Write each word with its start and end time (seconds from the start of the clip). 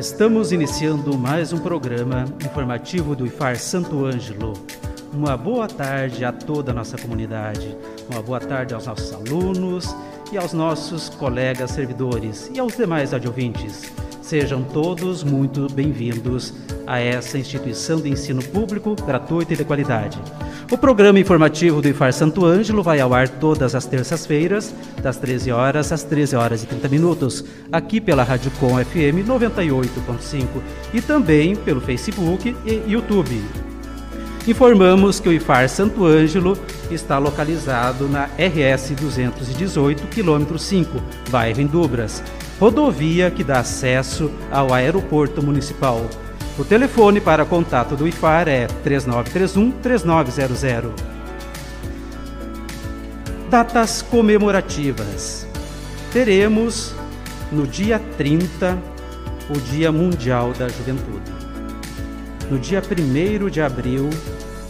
Estamos 0.00 0.50
iniciando 0.50 1.18
mais 1.18 1.52
um 1.52 1.58
programa 1.58 2.24
informativo 2.42 3.14
do 3.14 3.26
IFAR 3.26 3.58
Santo 3.58 4.06
Ângelo. 4.06 4.54
Uma 5.12 5.36
boa 5.36 5.68
tarde 5.68 6.24
a 6.24 6.32
toda 6.32 6.70
a 6.70 6.74
nossa 6.74 6.96
comunidade, 6.96 7.76
uma 8.10 8.22
boa 8.22 8.40
tarde 8.40 8.72
aos 8.72 8.86
nossos 8.86 9.12
alunos 9.12 9.94
e 10.32 10.38
aos 10.38 10.54
nossos 10.54 11.10
colegas 11.10 11.72
servidores 11.72 12.50
e 12.54 12.58
aos 12.58 12.78
demais 12.78 13.12
adjuvintes. 13.12 13.92
Sejam 14.30 14.62
todos 14.62 15.24
muito 15.24 15.66
bem-vindos 15.72 16.54
a 16.86 17.00
essa 17.00 17.36
instituição 17.36 18.00
de 18.00 18.10
ensino 18.10 18.40
público, 18.40 18.94
gratuito 18.94 19.54
e 19.54 19.56
de 19.56 19.64
qualidade. 19.64 20.20
O 20.70 20.78
programa 20.78 21.18
informativo 21.18 21.82
do 21.82 21.88
IFAR 21.88 22.12
Santo 22.12 22.46
Ângelo 22.46 22.80
vai 22.80 23.00
ao 23.00 23.12
ar 23.12 23.28
todas 23.28 23.74
as 23.74 23.86
terças-feiras, 23.86 24.72
das 25.02 25.16
13 25.16 25.50
horas 25.50 25.90
às 25.90 26.04
13 26.04 26.36
horas 26.36 26.62
e 26.62 26.66
30 26.68 26.88
minutos, 26.88 27.44
aqui 27.72 28.00
pela 28.00 28.22
Rádio 28.22 28.52
Com 28.60 28.76
FM 28.76 29.26
98.5 29.26 30.46
e 30.94 31.02
também 31.02 31.56
pelo 31.56 31.80
Facebook 31.80 32.54
e 32.64 32.88
YouTube. 32.88 33.42
Informamos 34.46 35.18
que 35.18 35.28
o 35.28 35.32
IFAR 35.32 35.68
Santo 35.68 36.06
Ângelo 36.06 36.56
está 36.88 37.18
localizado 37.18 38.08
na 38.08 38.26
RS 38.38 38.90
218, 38.90 40.06
quilômetro 40.06 40.56
5, 40.56 41.02
bairro 41.30 41.60
Indubras, 41.60 42.22
rodovia 42.60 43.30
que 43.30 43.42
dá 43.42 43.60
acesso 43.60 44.30
ao 44.52 44.74
aeroporto 44.74 45.42
municipal. 45.42 46.04
O 46.58 46.64
telefone 46.64 47.18
para 47.18 47.46
contato 47.46 47.96
do 47.96 48.06
IFAR 48.06 48.48
é 48.48 48.66
3931 48.84 49.70
3900. 49.80 50.92
Datas 53.48 54.02
comemorativas. 54.02 55.46
Teremos 56.12 56.94
no 57.50 57.66
dia 57.66 57.98
30 58.18 58.78
o 59.48 59.58
Dia 59.58 59.90
Mundial 59.90 60.52
da 60.52 60.68
Juventude. 60.68 61.32
No 62.50 62.58
dia 62.58 62.82
1 62.82 63.48
de 63.48 63.62
abril 63.62 64.10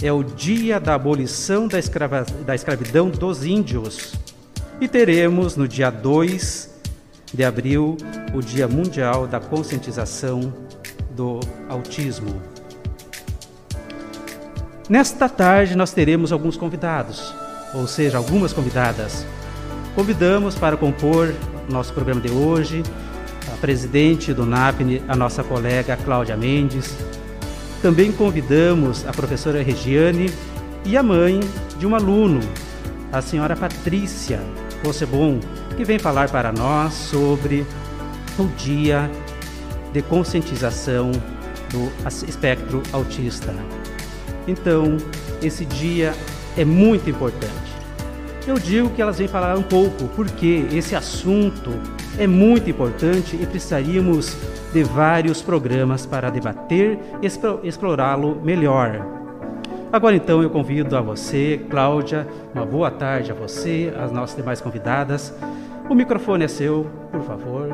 é 0.01 0.13
o 0.13 0.23
dia 0.23 0.79
da 0.79 0.95
abolição 0.95 1.67
da, 1.67 1.79
escrava, 1.79 2.25
da 2.47 2.55
escravidão 2.55 3.11
dos 3.11 3.45
índios. 3.45 4.15
E 4.81 4.87
teremos 4.87 5.57
no 5.57 5.67
dia 5.67 5.91
2 5.91 6.71
de 7.33 7.45
abril 7.45 7.97
o 8.35 8.41
Dia 8.41 8.67
Mundial 8.67 9.27
da 9.27 9.41
Conscientização 9.41 10.53
do 11.11 11.41
autismo. 11.69 12.41
Nesta 14.89 15.29
tarde 15.29 15.77
nós 15.77 15.93
teremos 15.93 16.33
alguns 16.33 16.57
convidados, 16.57 17.35
ou 17.75 17.87
seja, 17.87 18.19
algumas 18.19 18.53
convidadas. 18.53 19.25
Convidamos 19.95 20.57
para 20.57 20.77
compor 20.77 21.33
nosso 21.69 21.93
programa 21.93 22.21
de 22.21 22.31
hoje 22.31 22.83
a 23.53 23.57
presidente 23.59 24.33
do 24.35 24.45
NAPNE, 24.45 25.03
a 25.07 25.15
nossa 25.15 25.45
colega 25.45 25.97
Cláudia 25.97 26.37
Mendes. 26.37 26.97
Também 27.81 28.11
convidamos 28.13 29.07
a 29.07 29.13
professora 29.13 29.63
Regiane 29.63 30.31
e 30.85 30.97
a 30.97 31.03
mãe 31.03 31.41
de 31.79 31.87
um 31.87 31.95
aluno, 31.95 32.41
a 33.13 33.23
senhora 33.23 33.57
Patrícia 33.57 34.41
Rossebon, 34.85 35.41
que 35.81 35.85
vem 35.87 35.99
falar 35.99 36.29
para 36.29 36.53
nós 36.53 36.93
sobre 36.93 37.67
o 38.39 38.45
Dia 38.59 39.11
de 39.95 40.03
conscientização 40.03 41.11
do 41.71 41.91
espectro 42.29 42.83
autista. 42.93 43.55
Então, 44.47 44.99
esse 45.41 45.65
dia 45.65 46.13
é 46.55 46.67
muito 46.67 47.09
importante. 47.09 47.73
Eu 48.47 48.59
digo 48.59 48.91
que 48.91 49.01
elas 49.01 49.17
vêm 49.17 49.27
falar 49.27 49.57
um 49.57 49.63
pouco 49.63 50.07
porque 50.09 50.67
esse 50.71 50.95
assunto 50.95 51.71
é 52.19 52.27
muito 52.27 52.69
importante 52.69 53.39
e 53.41 53.47
precisaríamos 53.47 54.37
de 54.75 54.83
vários 54.83 55.41
programas 55.41 56.05
para 56.05 56.29
debater 56.29 56.99
e 57.23 57.67
explorá-lo 57.67 58.39
melhor. 58.45 59.21
Agora 59.91 60.15
então 60.15 60.43
eu 60.43 60.51
convido 60.51 60.95
a 60.95 61.01
você, 61.01 61.65
Cláudia, 61.71 62.29
uma 62.55 62.67
boa 62.67 62.91
tarde 62.91 63.33
a 63.33 63.35
você, 63.35 63.93
as 63.99 64.13
nossas 64.13 64.37
demais 64.37 64.61
convidadas. 64.61 65.35
O 65.91 65.95
microfone 65.95 66.45
é 66.45 66.49
seu, 66.49 66.89
por 67.11 67.21
favor. 67.23 67.69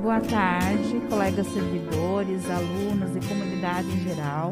Boa 0.00 0.18
tarde, 0.18 0.98
colegas 1.10 1.46
servidores, 1.48 2.50
alunos 2.50 3.14
e 3.14 3.28
comunidade 3.28 3.86
em 3.88 4.00
geral. 4.00 4.50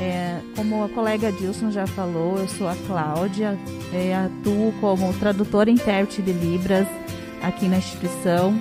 É, 0.00 0.38
como 0.54 0.84
a 0.84 0.88
colega 0.88 1.32
Dilson 1.32 1.72
já 1.72 1.88
falou, 1.88 2.38
eu 2.38 2.46
sou 2.46 2.68
a 2.68 2.76
Cláudia, 2.86 3.58
é, 3.92 4.14
atuo 4.14 4.72
como 4.80 5.12
tradutora 5.14 5.68
e 5.68 5.72
intérprete 5.72 6.22
de 6.22 6.32
Libras 6.32 6.86
aqui 7.42 7.66
na 7.66 7.78
instituição. 7.78 8.56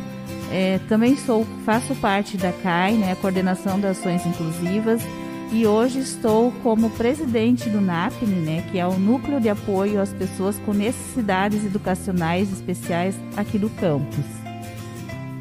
É, 0.52 0.80
também 0.90 1.16
sou, 1.16 1.46
faço 1.64 1.94
parte 1.98 2.38
da 2.38 2.52
CAI, 2.52 2.94
né, 2.94 3.12
a 3.12 3.16
Coordenação 3.16 3.80
das 3.80 4.00
Ações 4.00 4.26
Inclusivas, 4.26 5.04
e 5.54 5.68
hoje 5.68 6.00
estou 6.00 6.52
como 6.64 6.90
presidente 6.90 7.70
do 7.70 7.80
NAPNE, 7.80 8.36
né, 8.36 8.68
que 8.72 8.80
é 8.80 8.88
o 8.88 8.98
Núcleo 8.98 9.40
de 9.40 9.50
Apoio 9.50 10.02
às 10.02 10.12
Pessoas 10.12 10.58
com 10.66 10.74
Necessidades 10.74 11.64
Educacionais 11.64 12.52
Especiais 12.52 13.16
aqui 13.38 13.60
do 13.60 13.70
campus. 13.70 14.26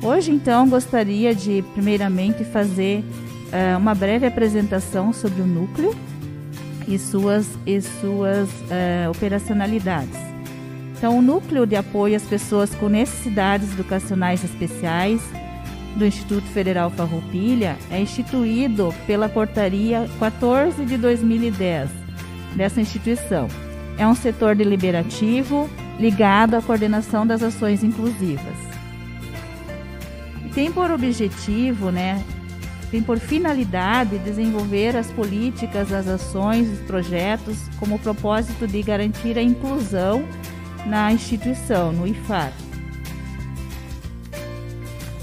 Hoje, 0.03 0.31
então, 0.31 0.69
gostaria 0.69 1.35
de, 1.35 1.65
primeiramente, 1.73 2.45
fazer 2.45 2.99
uh, 2.99 3.79
uma 3.79 3.95
breve 3.95 4.27
apresentação 4.27 5.15
sobre 5.15 5.41
o 5.41 5.47
núcleo 5.47 5.95
e 6.87 6.99
suas, 6.99 7.47
e 7.65 7.81
suas 7.81 8.51
uh, 8.51 9.11
operacionalidades. 9.11 10.19
Então, 10.99 11.19
o 11.19 11.23
Núcleo 11.23 11.67
de 11.67 11.75
Apoio 11.75 12.17
às 12.17 12.25
Pessoas 12.25 12.75
com 12.75 12.89
Necessidades 12.89 13.73
Educacionais 13.73 14.45
Especiais 14.45 15.23
do 15.97 16.07
Instituto 16.07 16.47
Federal 16.49 16.91
Farroupilha 16.91 17.77
é 17.91 18.01
instituído 18.01 18.95
pela 19.07 19.29
Portaria 19.29 20.09
14 20.19 20.85
de 20.85 20.97
2010 20.97 21.91
dessa 22.57 22.81
instituição. 22.81 23.49
É 23.99 24.07
um 24.07 24.15
setor 24.15 24.55
deliberativo 24.55 25.69
ligado 25.99 26.55
à 26.55 26.63
coordenação 26.63 27.27
das 27.27 27.43
ações 27.43 27.85
inclusivas 27.85 28.73
tem 30.55 30.71
por 30.71 30.91
objetivo, 30.91 31.91
né, 31.91 32.23
tem 32.91 33.03
por 33.03 33.19
finalidade 33.19 34.19
desenvolver 34.19 34.97
as 34.97 35.11
políticas, 35.11 35.93
as 35.93 36.07
ações, 36.07 36.69
os 36.69 36.81
projetos 36.81 37.57
como 37.79 37.99
propósito 37.99 38.67
de 38.67 38.83
garantir 38.83 39.39
a 39.39 39.43
inclusão 39.43 40.25
na 40.87 41.11
instituição, 41.11 41.93
no 41.93 42.07
IFAR. 42.07 42.53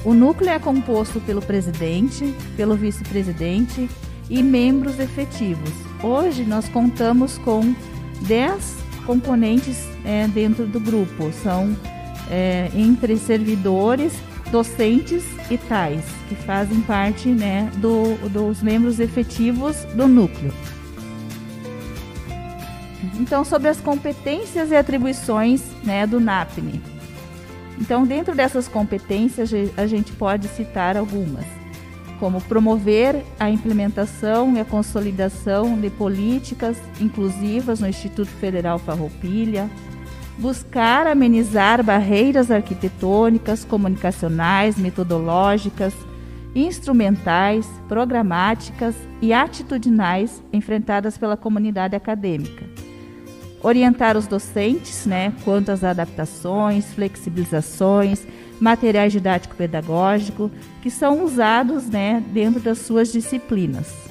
O 0.06 0.14
núcleo 0.14 0.50
é 0.50 0.60
composto 0.60 1.20
pelo 1.20 1.42
presidente, 1.42 2.34
pelo 2.56 2.76
vice-presidente 2.76 3.90
e 4.30 4.42
membros 4.42 4.98
efetivos. 5.00 5.72
Hoje 6.02 6.44
nós 6.44 6.70
contamos 6.70 7.38
com 7.40 7.76
10 8.22 8.78
componentes 9.06 9.86
é, 10.06 10.28
dentro 10.28 10.66
do 10.66 10.80
grupo. 10.80 11.32
São 11.44 11.76
é, 12.30 12.70
entre 12.74 13.18
servidores 13.18 14.14
docentes 14.52 15.24
e 15.52 15.58
tais, 15.58 16.04
que 16.28 16.36
fazem 16.36 16.80
parte 16.82 17.28
né, 17.28 17.70
do, 17.76 18.16
dos 18.30 18.62
membros 18.62 19.00
efetivos 19.00 19.84
do 19.96 20.08
núcleo. 20.08 20.54
Então, 23.20 23.44
sobre 23.44 23.68
as 23.68 23.82
competências 23.82 24.72
e 24.72 24.76
atribuições 24.76 25.62
né, 25.84 26.08
do 26.08 26.20
NAPNE. 26.20 26.82
Então, 27.80 28.06
dentro 28.06 28.36
dessas 28.36 28.68
competências, 28.68 29.52
a 29.78 29.88
gente 29.88 30.12
pode 30.12 30.48
citar 30.50 30.98
algumas, 30.98 31.46
como 32.20 32.42
promover 32.42 33.24
a 33.40 33.50
implementação 33.50 34.54
e 34.56 34.60
a 34.60 34.66
consolidação 34.66 35.80
de 35.80 35.90
políticas 35.90 36.78
inclusivas 37.00 37.80
no 37.80 37.88
Instituto 37.88 38.30
Federal 38.30 38.78
Farroupilha, 38.80 39.70
buscar 40.38 41.08
amenizar 41.08 41.84
barreiras 41.84 42.52
arquitetônicas, 42.52 43.64
comunicacionais, 43.64 44.78
metodológicas, 44.78 45.94
instrumentais, 46.54 47.70
programáticas 47.88 48.96
e 49.22 49.32
atitudinais 49.34 50.44
enfrentadas 50.52 51.18
pela 51.18 51.38
comunidade 51.38 51.96
acadêmica. 51.96 52.79
Orientar 53.62 54.18
os 54.18 54.28
docentes 54.28 55.06
né, 55.06 55.34
quanto 55.44 55.72
às 55.72 55.84
adaptações, 55.84 56.94
flexibilizações, 56.94 58.26
materiais 58.60 59.12
didático-pedagógico 59.12 60.52
que 60.82 60.90
são 60.90 61.24
usados 61.24 61.90
né, 61.90 62.24
dentro 62.32 62.60
das 62.60 62.80
suas 62.80 63.12
disciplinas. 63.12 64.10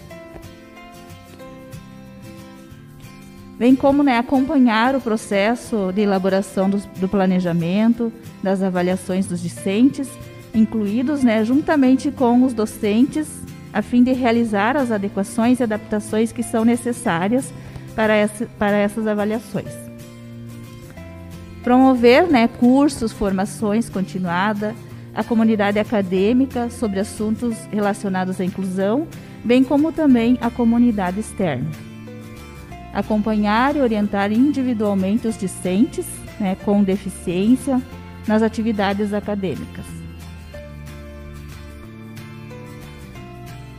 Bem 3.59 3.75
como 3.75 4.05
né, 4.05 4.19
acompanhar 4.19 4.95
o 4.95 5.01
processo 5.01 5.93
de 5.93 6.03
elaboração 6.03 6.71
do, 6.71 6.79
do 7.01 7.09
planejamento, 7.09 8.13
das 8.41 8.63
avaliações 8.63 9.27
dos 9.27 9.41
discentes, 9.43 10.09
incluídos 10.55 11.25
né, 11.25 11.45
juntamente 11.45 12.11
com 12.11 12.45
os 12.45 12.55
docentes, 12.55 13.27
a 13.73 13.83
fim 13.83 14.03
de 14.03 14.13
realizar 14.13 14.77
as 14.77 14.93
adequações 14.93 15.59
e 15.59 15.65
adaptações 15.65 16.31
que 16.31 16.43
são 16.43 16.65
necessárias 16.65 17.53
para, 17.99 18.15
para 18.57 18.77
essas 18.77 19.09
avaliações. 19.09 19.73
Promover 21.65 22.29
né, 22.29 22.47
cursos, 22.47 23.11
formações 23.11 23.91
continuada, 23.91 24.73
a 25.13 25.25
comunidade 25.25 25.81
acadêmica 25.81 26.71
sobre 26.71 27.01
assuntos 27.01 27.57
relacionados 27.73 28.41
à 28.41 28.45
inclusão, 28.45 29.09
bem 29.45 29.65
como 29.65 29.91
também 29.91 30.39
a 30.41 30.49
comunidade 30.49 31.19
externa. 31.19 31.69
Acompanhar 32.95 33.75
e 33.75 33.81
orientar 33.81 34.31
individualmente 34.31 35.27
os 35.27 35.37
discentes 35.37 36.07
né, 36.39 36.57
com 36.65 36.85
deficiência 36.85 37.83
nas 38.29 38.43
atividades 38.43 39.13
acadêmicas. 39.13 39.98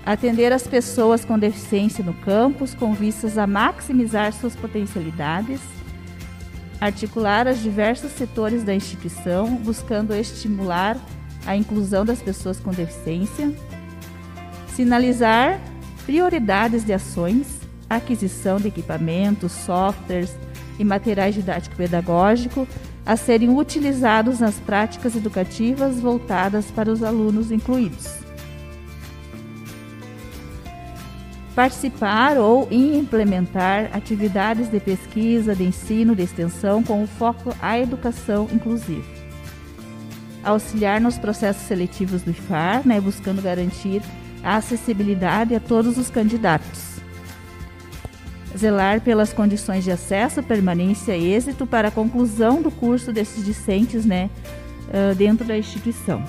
Atender 0.10 0.52
as 0.52 0.66
pessoas 0.66 1.24
com 1.24 1.38
deficiência 1.38 2.04
no 2.04 2.16
campus 2.16 2.74
com 2.74 2.96
vistas 2.96 3.38
a 3.38 3.46
maximizar 3.46 4.34
suas 4.34 4.56
potencialidades. 4.56 5.62
Articular 6.82 7.46
os 7.46 7.62
diversos 7.62 8.14
setores 8.14 8.64
da 8.64 8.74
instituição, 8.74 9.54
buscando 9.58 10.16
estimular 10.16 10.98
a 11.46 11.56
inclusão 11.56 12.04
das 12.04 12.24
pessoas 12.24 12.60
com 12.60 12.72
deficiência. 12.72 13.54
Sinalizar 14.70 15.62
prioridades 16.08 16.84
de 16.84 16.92
ações, 16.92 17.60
aquisição 17.88 18.58
de 18.58 18.70
equipamentos, 18.70 19.52
softwares 19.52 20.36
e 20.80 20.84
materiais 20.84 21.36
didático-pedagógico 21.36 22.68
a 23.06 23.16
serem 23.16 23.56
utilizados 23.56 24.40
nas 24.40 24.56
práticas 24.56 25.16
educativas 25.16 26.00
voltadas 26.00 26.66
para 26.72 26.90
os 26.90 27.04
alunos 27.04 27.52
incluídos. 27.52 28.28
Participar 31.60 32.38
ou 32.38 32.70
implementar 32.72 33.90
atividades 33.92 34.70
de 34.70 34.80
pesquisa, 34.80 35.54
de 35.54 35.66
ensino, 35.66 36.16
de 36.16 36.24
extensão 36.24 36.82
com 36.82 37.04
o 37.04 37.08
foco 37.08 37.54
à 37.62 37.78
educação 37.78 38.48
inclusiva. 38.50 39.04
Auxiliar 40.42 41.02
nos 41.02 41.18
processos 41.18 41.64
seletivos 41.64 42.22
do 42.22 42.32
IFAR, 42.32 42.88
né, 42.88 43.02
buscando 43.02 43.42
garantir 43.42 44.02
a 44.42 44.56
acessibilidade 44.56 45.54
a 45.54 45.60
todos 45.60 45.98
os 45.98 46.10
candidatos. 46.10 47.02
Zelar 48.58 49.02
pelas 49.02 49.34
condições 49.34 49.84
de 49.84 49.92
acesso, 49.92 50.42
permanência 50.42 51.18
e 51.18 51.34
êxito 51.34 51.68
para 51.68 51.90
a 51.90 51.92
conclusão 51.92 52.62
do 52.62 52.72
curso 52.72 53.12
desses 53.12 53.44
discentes 53.44 54.06
né, 54.06 54.30
dentro 55.18 55.46
da 55.46 55.58
instituição 55.58 56.24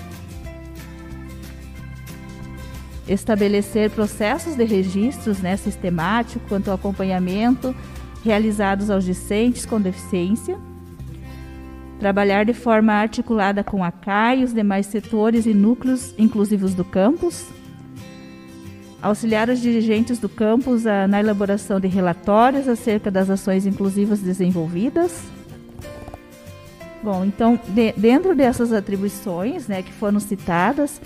estabelecer 3.09 3.91
processos 3.91 4.57
de 4.57 4.65
registros 4.65 5.41
né, 5.41 5.57
sistemático 5.57 6.45
quanto 6.49 6.69
ao 6.69 6.75
acompanhamento 6.75 7.75
realizados 8.23 8.91
aos 8.91 9.05
discentes 9.05 9.65
com 9.65 9.81
deficiência, 9.81 10.59
trabalhar 11.99 12.45
de 12.45 12.55
forma 12.55 12.93
articulada 12.93 13.65
com 13.65 13.83
a 13.83 13.91
CAI 13.91 14.41
e 14.41 14.45
os 14.45 14.53
demais 14.53 14.87
setores 14.87 15.47
e 15.47 15.55
núcleos 15.55 16.15
inclusivos 16.19 16.75
do 16.75 16.85
campus, 16.85 17.47
auxiliar 19.03 19.49
os 19.49 19.61
dirigentes 19.61 20.19
do 20.19 20.29
campus 20.29 20.87
a, 20.87 21.09
na 21.09 21.21
elaboração 21.21 21.81
de 21.81 21.89
relatórios 21.89 22.69
acerca 22.69 23.11
das 23.11 23.31
ações 23.31 23.67
inclusivas 23.67 24.21
desenvolvidas. 24.21 25.23
Bom, 27.03 27.25
então, 27.25 27.59
de, 27.69 27.93
dentro 27.93 28.35
dessas 28.35 28.73
atribuições 28.73 29.67
né, 29.67 29.83
que 29.83 29.93
foram 29.93 30.21
citadas, 30.21 31.01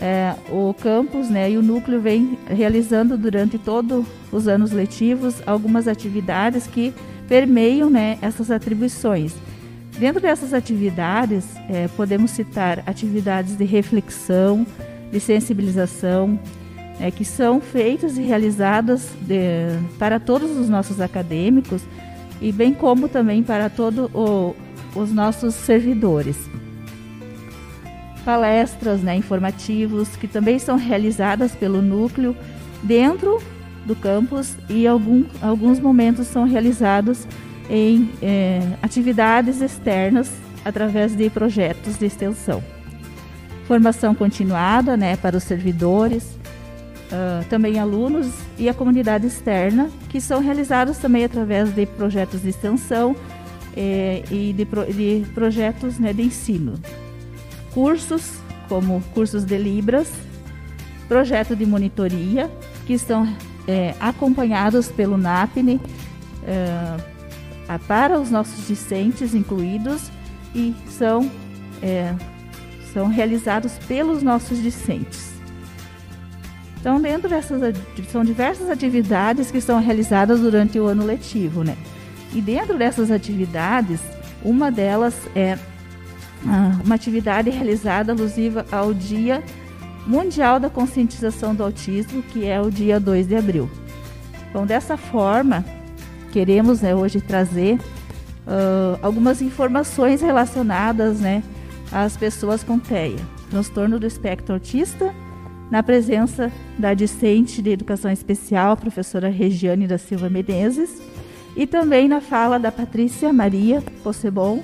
é, 0.00 0.34
o 0.50 0.74
campus 0.74 1.28
né, 1.30 1.50
e 1.50 1.56
o 1.56 1.62
núcleo 1.62 2.00
vem 2.00 2.38
realizando 2.46 3.16
durante 3.16 3.58
todos 3.58 4.04
os 4.32 4.48
anos 4.48 4.72
letivos 4.72 5.36
algumas 5.46 5.86
atividades 5.86 6.66
que 6.66 6.92
permeiam 7.28 7.88
né, 7.88 8.18
essas 8.20 8.50
atribuições. 8.50 9.34
Dentro 9.98 10.20
dessas 10.20 10.52
atividades, 10.52 11.46
é, 11.70 11.86
podemos 11.88 12.32
citar 12.32 12.82
atividades 12.86 13.56
de 13.56 13.64
reflexão, 13.64 14.66
de 15.12 15.20
sensibilização, 15.20 16.38
é, 17.00 17.10
que 17.10 17.24
são 17.24 17.60
feitas 17.60 18.18
e 18.18 18.22
realizadas 18.22 19.10
de, 19.22 19.78
para 19.98 20.18
todos 20.18 20.56
os 20.56 20.68
nossos 20.68 21.00
acadêmicos 21.00 21.82
e 22.40 22.50
bem 22.50 22.74
como 22.74 23.08
também 23.08 23.42
para 23.42 23.70
todos 23.70 24.10
os 24.94 25.12
nossos 25.12 25.54
servidores 25.54 26.36
palestras 28.24 29.02
né, 29.02 29.14
informativos 29.16 30.16
que 30.16 30.26
também 30.26 30.58
são 30.58 30.76
realizadas 30.76 31.52
pelo 31.52 31.82
núcleo 31.82 32.34
dentro 32.82 33.40
do 33.84 33.94
campus 33.94 34.56
e 34.68 34.86
algum, 34.86 35.24
alguns 35.42 35.78
momentos 35.78 36.26
são 36.26 36.44
realizados 36.44 37.26
em 37.68 38.10
é, 38.22 38.60
atividades 38.82 39.60
externas 39.60 40.30
através 40.64 41.14
de 41.14 41.28
projetos 41.30 41.98
de 41.98 42.06
extensão. 42.06 42.62
Formação 43.66 44.14
continuada 44.14 44.96
né, 44.96 45.16
para 45.16 45.36
os 45.36 45.44
servidores, 45.44 46.24
uh, 47.10 47.44
também 47.48 47.78
alunos 47.78 48.28
e 48.58 48.68
a 48.68 48.74
comunidade 48.74 49.26
externa, 49.26 49.90
que 50.08 50.20
são 50.20 50.40
realizados 50.40 50.98
também 50.98 51.24
através 51.24 51.74
de 51.74 51.86
projetos 51.86 52.42
de 52.42 52.50
extensão 52.50 53.16
eh, 53.76 54.22
e 54.30 54.52
de, 54.52 54.64
pro, 54.66 54.84
de 54.84 55.24
projetos 55.34 55.98
né, 55.98 56.12
de 56.12 56.22
ensino 56.22 56.74
cursos, 57.74 58.38
como 58.68 59.02
cursos 59.12 59.44
de 59.44 59.58
Libras, 59.58 60.10
projeto 61.08 61.54
de 61.54 61.66
monitoria, 61.66 62.50
que 62.86 62.92
estão 62.94 63.28
é, 63.66 63.94
acompanhados 63.98 64.88
pelo 64.88 65.18
NAPNE 65.18 65.80
é, 66.46 67.78
para 67.88 68.18
os 68.18 68.30
nossos 68.30 68.66
discentes 68.66 69.34
incluídos 69.34 70.10
e 70.54 70.74
são, 70.88 71.30
é, 71.82 72.14
são 72.92 73.08
realizados 73.08 73.72
pelos 73.88 74.22
nossos 74.22 74.62
discentes. 74.62 75.34
Então, 76.80 77.00
dentro 77.00 77.28
dessas 77.30 77.60
são 78.12 78.22
diversas 78.22 78.68
atividades 78.68 79.50
que 79.50 79.60
são 79.60 79.80
realizadas 79.80 80.40
durante 80.40 80.78
o 80.78 80.84
ano 80.84 81.04
letivo, 81.04 81.64
né? 81.64 81.76
E 82.34 82.42
dentro 82.42 82.76
dessas 82.76 83.10
atividades, 83.10 84.00
uma 84.42 84.70
delas 84.70 85.14
é 85.34 85.58
uma 86.84 86.94
atividade 86.94 87.50
realizada 87.50 88.12
alusiva 88.12 88.66
ao 88.70 88.92
Dia 88.92 89.42
Mundial 90.06 90.60
da 90.60 90.68
Conscientização 90.68 91.54
do 91.54 91.62
Autismo, 91.62 92.22
que 92.22 92.46
é 92.46 92.60
o 92.60 92.70
dia 92.70 93.00
2 93.00 93.26
de 93.26 93.36
abril. 93.36 93.70
Então, 94.50 94.66
dessa 94.66 94.96
forma, 94.96 95.64
queremos 96.30 96.82
né, 96.82 96.94
hoje 96.94 97.20
trazer 97.20 97.78
uh, 98.46 98.98
algumas 99.02 99.40
informações 99.40 100.20
relacionadas 100.20 101.20
né, 101.20 101.42
às 101.90 102.16
pessoas 102.16 102.62
com 102.62 102.78
TEA, 102.78 103.16
transtorno 103.50 103.98
do 103.98 104.06
espectro 104.06 104.54
autista, 104.54 105.12
na 105.70 105.82
presença 105.82 106.52
da 106.78 106.92
discente 106.92 107.62
de 107.62 107.70
educação 107.70 108.10
especial, 108.10 108.72
a 108.72 108.76
professora 108.76 109.28
Regiane 109.28 109.86
da 109.86 109.96
Silva 109.96 110.28
Menezes, 110.28 111.00
e 111.56 111.66
também 111.66 112.08
na 112.08 112.20
fala 112.20 112.58
da 112.58 112.70
Patrícia 112.70 113.32
Maria 113.32 113.82
Possebon, 114.02 114.62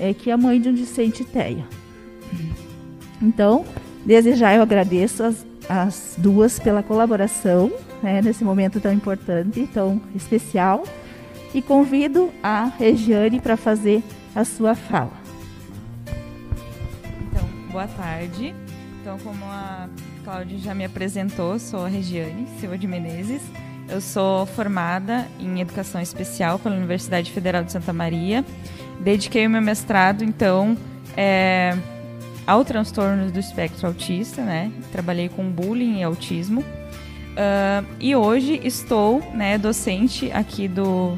é, 0.00 0.14
que 0.14 0.30
a 0.30 0.36
mãe 0.36 0.58
de 0.58 0.70
um 0.70 0.74
discente 0.74 1.22
Teia. 1.24 1.64
Então, 3.20 3.66
desde 4.04 4.34
já 4.34 4.54
eu 4.54 4.62
agradeço 4.62 5.22
as, 5.22 5.46
as 5.68 6.14
duas 6.16 6.58
pela 6.58 6.82
colaboração 6.82 7.70
né, 8.02 8.22
nesse 8.22 8.42
momento 8.42 8.80
tão 8.80 8.92
importante, 8.92 9.68
tão 9.72 10.00
especial, 10.14 10.84
e 11.52 11.60
convido 11.60 12.30
a 12.42 12.64
Regiane 12.64 13.40
para 13.40 13.56
fazer 13.56 14.02
a 14.34 14.44
sua 14.44 14.74
fala. 14.74 15.12
Então, 17.28 17.46
boa 17.70 17.86
tarde. 17.88 18.54
Então, 19.00 19.18
como 19.18 19.44
a 19.44 19.88
Cláudia 20.24 20.58
já 20.58 20.74
me 20.74 20.84
apresentou, 20.84 21.58
sou 21.58 21.84
a 21.84 21.88
Regiane 21.88 22.46
Silva 22.58 22.78
de 22.78 22.86
Menezes. 22.86 23.42
Eu 23.88 24.00
sou 24.00 24.46
formada 24.46 25.26
em 25.40 25.60
Educação 25.60 26.00
Especial 26.00 26.58
pela 26.58 26.76
Universidade 26.76 27.32
Federal 27.32 27.64
de 27.64 27.72
Santa 27.72 27.92
Maria 27.92 28.44
dediquei 29.00 29.46
o 29.46 29.50
meu 29.50 29.62
mestrado, 29.62 30.22
então, 30.22 30.76
é, 31.16 31.76
ao 32.46 32.64
transtorno 32.64 33.30
do 33.30 33.38
espectro 33.38 33.86
autista, 33.86 34.42
né? 34.42 34.70
Trabalhei 34.92 35.28
com 35.28 35.48
bullying 35.48 36.00
e 36.00 36.02
autismo. 36.02 36.60
Uh, 36.60 37.86
e 38.00 38.14
hoje 38.14 38.60
estou, 38.64 39.22
né, 39.32 39.56
docente 39.56 40.30
aqui 40.32 40.66
do, 40.66 41.16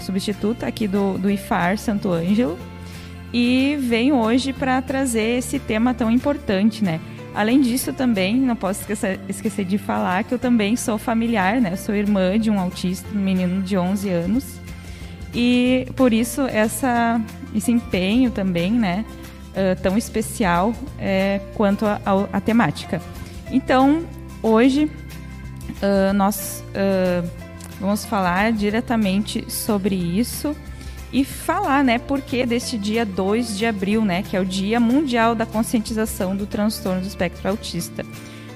substituta 0.00 0.66
aqui 0.66 0.86
do, 0.86 1.18
do 1.18 1.30
IFAR 1.30 1.78
Santo 1.78 2.12
Ângelo 2.12 2.58
e 3.32 3.76
venho 3.80 4.16
hoje 4.16 4.52
para 4.52 4.80
trazer 4.80 5.38
esse 5.38 5.58
tema 5.58 5.92
tão 5.92 6.10
importante, 6.10 6.82
né? 6.82 7.00
Além 7.34 7.60
disso, 7.60 7.92
também 7.92 8.36
não 8.36 8.56
posso 8.56 8.80
esquecer, 8.80 9.20
esquecer 9.28 9.64
de 9.64 9.78
falar 9.78 10.24
que 10.24 10.32
eu 10.32 10.38
também 10.38 10.76
sou 10.76 10.98
familiar, 10.98 11.60
né? 11.60 11.76
Sou 11.76 11.94
irmã 11.94 12.38
de 12.38 12.50
um 12.50 12.58
autista, 12.58 13.06
um 13.14 13.20
menino 13.20 13.62
de 13.62 13.76
11 13.76 14.08
anos. 14.08 14.60
E 15.34 15.86
por 15.94 16.12
isso 16.12 16.42
essa, 16.42 17.20
esse 17.54 17.70
empenho 17.70 18.30
também, 18.30 18.72
né? 18.72 19.04
Uh, 19.50 19.80
tão 19.82 19.98
especial 19.98 20.72
é, 20.98 21.40
quanto 21.54 21.84
à 21.84 22.40
temática. 22.40 23.00
Então, 23.50 24.04
hoje 24.42 24.84
uh, 24.84 26.12
nós 26.14 26.62
uh, 26.68 27.28
vamos 27.80 28.04
falar 28.04 28.52
diretamente 28.52 29.50
sobre 29.50 29.96
isso 29.96 30.54
e 31.12 31.24
falar, 31.24 31.82
né, 31.82 31.98
por 31.98 32.20
que 32.20 32.44
deste 32.44 32.76
dia 32.76 33.04
2 33.04 33.56
de 33.56 33.64
abril, 33.64 34.04
né, 34.04 34.22
que 34.22 34.36
é 34.36 34.40
o 34.40 34.44
Dia 34.44 34.78
Mundial 34.78 35.34
da 35.34 35.46
Conscientização 35.46 36.36
do 36.36 36.46
Transtorno 36.46 37.00
do 37.00 37.06
Espectro 37.06 37.48
Autista. 37.48 38.04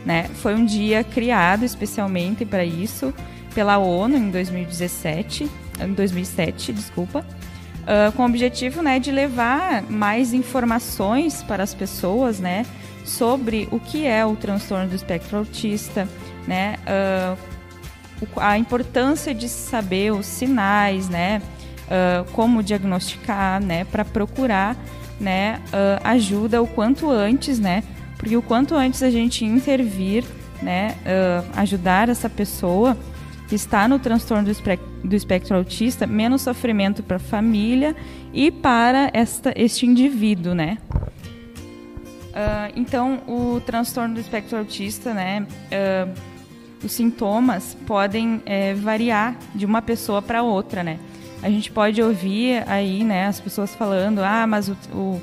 Né? 0.05 0.25
Foi 0.35 0.55
um 0.55 0.65
dia 0.65 1.03
criado 1.03 1.65
especialmente 1.65 2.45
para 2.45 2.65
isso 2.65 3.15
pela 3.55 3.79
ONU 3.79 4.17
em 4.17 4.31
2017, 4.31 5.49
em 5.81 5.93
2007, 5.93 6.73
desculpa, 6.73 7.25
uh, 7.83 8.13
com 8.13 8.23
o 8.23 8.27
objetivo, 8.27 8.83
né, 8.83 8.99
de 8.99 9.11
levar 9.11 9.83
mais 9.91 10.33
informações 10.33 11.43
para 11.43 11.63
as 11.63 11.75
pessoas, 11.75 12.39
né, 12.39 12.67
sobre 13.05 13.69
o 13.71 13.81
que 13.81 14.07
é 14.07 14.25
o 14.25 14.37
transtorno 14.37 14.89
do 14.89 14.95
espectro 14.95 15.39
autista, 15.39 16.09
né, 16.47 16.77
uh, 16.87 17.39
a 18.37 18.57
importância 18.57 19.35
de 19.35 19.49
saber 19.49 20.13
os 20.13 20.27
sinais, 20.27 21.09
né, 21.09 21.43
uh, 21.87 22.31
como 22.33 22.63
diagnosticar, 22.63 23.63
né, 23.63 23.85
para 23.85 24.05
procurar, 24.05 24.77
né, 25.21 25.61
ajuda 26.03 26.61
o 26.61 26.67
quanto 26.67 27.09
antes, 27.09 27.59
né, 27.59 27.85
porque 28.17 28.37
o 28.37 28.43
quanto 28.43 28.75
antes 28.75 29.03
a 29.03 29.11
gente 29.11 29.45
intervir, 29.45 30.25
né, 30.61 30.97
ajudar 31.55 32.09
essa 32.09 32.29
pessoa 32.29 32.97
está 33.55 33.87
no 33.89 33.99
transtorno 33.99 34.45
do 34.45 34.51
espectro, 34.51 34.89
do 35.03 35.15
espectro 35.15 35.57
autista, 35.57 36.07
menos 36.07 36.43
sofrimento 36.43 37.03
para 37.03 37.17
a 37.17 37.21
família 37.21 37.97
e 38.33 38.51
para 38.51 39.11
esta, 39.13 39.53
este 39.57 39.87
indivíduo, 39.87 40.55
né. 40.55 40.79
então, 42.77 43.21
o 43.27 43.61
transtorno 43.61 44.15
do 44.15 44.21
espectro 44.21 44.59
autista, 44.59 45.13
né, 45.13 45.47
os 46.83 46.93
sintomas 46.93 47.77
podem 47.87 48.43
é, 48.47 48.75
variar 48.75 49.37
de 49.55 49.67
uma 49.67 49.83
pessoa 49.83 50.23
para 50.23 50.43
outra, 50.43 50.83
né? 50.83 50.99
a 51.43 51.51
gente 51.51 51.73
pode 51.73 52.01
ouvir 52.01 52.63
aí, 52.69 53.03
né, 53.03 53.27
as 53.27 53.41
pessoas 53.41 53.75
falando, 53.75 54.21
ah, 54.21 54.47
mas 54.47 54.69
o, 54.69 54.77
o, 54.95 55.21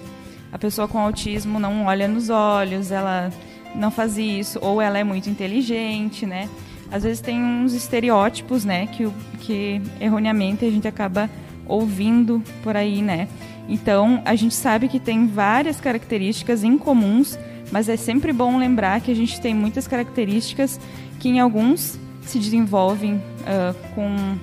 a 0.51 0.57
pessoa 0.57 0.85
com 0.85 0.99
autismo 0.99 1.59
não 1.59 1.85
olha 1.85 2.09
nos 2.09 2.29
olhos, 2.29 2.91
ela 2.91 3.31
não 3.73 3.89
faz 3.89 4.17
isso, 4.17 4.59
ou 4.61 4.81
ela 4.81 4.99
é 4.99 5.03
muito 5.03 5.29
inteligente, 5.29 6.25
né? 6.25 6.49
Às 6.91 7.03
vezes 7.03 7.21
tem 7.21 7.41
uns 7.41 7.73
estereótipos, 7.73 8.65
né, 8.65 8.87
que, 8.87 9.07
que 9.41 9.81
erroneamente 9.99 10.65
a 10.65 10.69
gente 10.69 10.87
acaba 10.87 11.29
ouvindo 11.67 12.43
por 12.63 12.75
aí, 12.75 13.01
né? 13.01 13.27
Então, 13.67 14.21
a 14.25 14.35
gente 14.35 14.55
sabe 14.55 14.87
que 14.87 14.99
tem 14.99 15.27
várias 15.27 15.79
características 15.79 16.63
incomuns, 16.63 17.37
mas 17.71 17.87
é 17.87 17.95
sempre 17.95 18.33
bom 18.33 18.57
lembrar 18.57 18.99
que 19.01 19.11
a 19.11 19.15
gente 19.15 19.39
tem 19.39 19.53
muitas 19.53 19.87
características 19.87 20.79
que 21.19 21.29
em 21.29 21.39
alguns 21.39 21.99
se 22.23 22.39
desenvolvem 22.39 23.15
uh, 23.15 23.73
com 23.93 24.37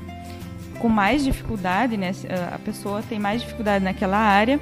com 0.78 0.88
mais 0.88 1.24
dificuldade, 1.24 1.96
né? 1.96 2.12
A 2.52 2.58
pessoa 2.58 3.02
tem 3.02 3.18
mais 3.18 3.40
dificuldade 3.40 3.84
naquela 3.84 4.18
área, 4.18 4.60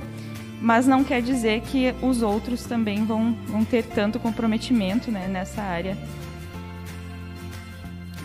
mas 0.61 0.87
não 0.87 1.05
quer 1.05 1.21
dizer 1.21 1.61
que 1.63 1.95
os 2.01 2.23
outros 2.23 2.65
também 2.65 3.05
vão, 3.05 3.37
vão 3.47 3.65
ter 3.65 3.85
tanto 3.85 4.19
comprometimento 4.19 5.11
né, 5.11 5.27
nessa 5.29 5.61
área. 5.61 5.97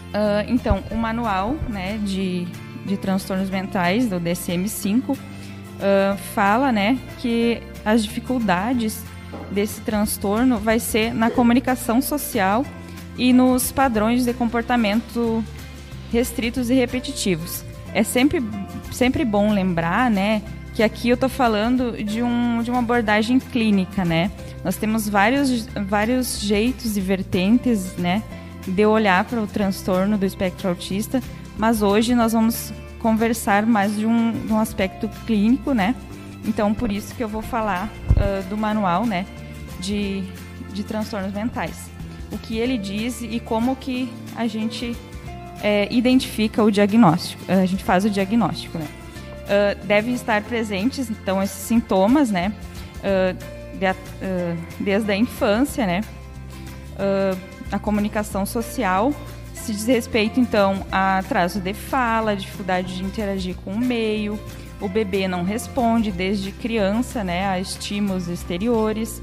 Uh, 0.10 0.46
então, 0.48 0.84
o 0.92 0.96
manual 0.96 1.56
né, 1.70 2.00
de, 2.04 2.46
de 2.86 2.98
transtornos 2.98 3.50
mentais 3.50 4.08
do 4.10 4.20
DSM-5 4.20 5.10
uh, 5.10 5.18
ah, 5.82 6.18
fala 6.34 6.72
né, 6.72 6.98
que 7.20 7.62
as 7.86 8.04
dificuldades 8.04 9.04
desse 9.52 9.82
transtorno 9.82 10.58
vai 10.58 10.80
ser 10.80 11.14
na 11.14 11.30
comunicação 11.30 12.02
social 12.02 12.66
e 13.18 13.32
nos 13.32 13.72
padrões 13.72 14.26
de 14.26 14.34
comportamento 14.34 15.44
restritos 16.12 16.70
e 16.70 16.74
repetitivos 16.74 17.64
é 17.94 18.04
sempre, 18.04 18.42
sempre 18.92 19.26
bom 19.26 19.52
lembrar, 19.52 20.10
né, 20.10 20.42
que 20.76 20.84
aqui 20.84 21.10
eu 21.10 21.16
estou 21.16 21.30
falando 21.30 22.04
de, 22.04 22.22
um, 22.22 22.62
de 22.62 22.70
uma 22.70 22.80
abordagem 22.80 23.40
clínica, 23.40 24.06
né? 24.06 24.32
Nós 24.64 24.78
temos 24.78 25.08
vários, 25.08 25.68
vários 25.68 26.40
jeitos 26.40 26.98
e 26.98 27.02
vertentes, 27.02 27.96
né, 27.98 28.24
de 28.70 28.86
olhar 28.86 29.24
para 29.26 29.42
o 29.42 29.48
transtorno 29.48 30.18
do 30.18 30.26
espectro 30.26 30.70
autista, 30.70 31.22
mas 31.58 31.82
hoje 31.82 32.16
nós 32.16 32.34
vamos 32.34 32.74
conversar 33.00 33.66
mais 33.66 33.96
de 33.96 34.06
um, 34.06 34.32
de 34.32 34.54
um 34.54 34.60
aspecto 34.60 35.10
clínico, 35.26 35.74
né? 35.74 35.96
Então, 36.46 36.74
por 36.74 36.92
isso 36.92 37.14
que 37.16 37.24
eu 37.24 37.28
vou 37.28 37.42
falar 37.42 37.90
uh, 38.12 38.48
do 38.50 38.58
manual, 38.58 39.06
né, 39.06 39.26
de, 39.80 40.24
de 40.74 40.84
transtornos 40.84 41.34
mentais. 41.34 41.90
O 42.32 42.38
que 42.38 42.58
ele 42.58 42.78
diz 42.78 43.22
e 43.22 43.40
como 43.40 43.76
que 43.76 44.12
a 44.36 44.48
gente 44.48 44.96
é, 45.62 45.88
identifica 45.92 46.64
o 46.64 46.72
diagnóstico. 46.72 47.44
A 47.52 47.66
gente 47.66 47.84
faz 47.84 48.06
o 48.06 48.10
diagnóstico, 48.10 48.78
né? 48.78 48.88
Uh, 49.46 49.86
devem 49.86 50.14
estar 50.14 50.42
presentes, 50.44 51.10
então, 51.10 51.42
esses 51.42 51.58
sintomas, 51.58 52.30
né? 52.30 52.54
Uh, 53.00 53.60
de, 53.80 53.86
desde 54.80 55.12
a 55.12 55.16
infância, 55.16 55.88
né? 55.88 56.02
A 57.72 57.80
comunicação 57.80 58.46
social 58.46 59.14
se 59.54 59.74
diz 59.74 59.86
respeito, 59.86 60.40
então, 60.40 60.86
a 60.92 61.20
atraso 61.20 61.60
de 61.60 61.74
fala, 61.74 62.36
dificuldade 62.36 62.96
de 62.96 63.04
interagir 63.04 63.56
com 63.58 63.74
o 63.74 63.80
meio, 63.80 64.40
o 64.80 64.88
bebê 64.88 65.28
não 65.28 65.44
responde 65.44 66.12
desde 66.12 66.52
criança, 66.52 67.24
né? 67.24 67.48
A 67.48 67.60
estímulos 67.60 68.28
exteriores, 68.28 69.22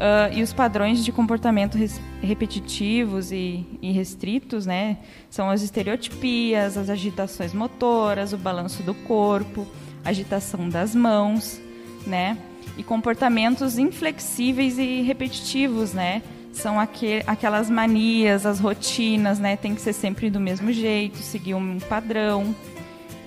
Uh, 0.00 0.32
e 0.32 0.42
os 0.42 0.50
padrões 0.50 1.04
de 1.04 1.12
comportamento 1.12 1.76
repetitivos 2.22 3.30
e, 3.30 3.66
e, 3.82 3.92
restritos, 3.92 4.64
né, 4.64 4.96
são 5.28 5.50
as 5.50 5.60
estereotipias, 5.60 6.78
as 6.78 6.88
agitações 6.88 7.52
motoras, 7.52 8.32
o 8.32 8.38
balanço 8.38 8.82
do 8.82 8.94
corpo, 8.94 9.66
agitação 10.02 10.70
das 10.70 10.94
mãos, 10.94 11.60
né, 12.06 12.38
e 12.78 12.82
comportamentos 12.82 13.76
inflexíveis 13.76 14.78
e 14.78 15.02
repetitivos, 15.02 15.92
né, 15.92 16.22
são 16.60 16.78
aqu 16.78 17.22
aquelas 17.26 17.70
manias, 17.70 18.44
as 18.44 18.60
rotinas, 18.60 19.38
né, 19.38 19.56
tem 19.56 19.74
que 19.74 19.80
ser 19.80 19.92
sempre 19.92 20.30
do 20.30 20.38
mesmo 20.38 20.72
jeito, 20.72 21.18
seguir 21.18 21.54
um 21.54 21.78
padrão. 21.78 22.54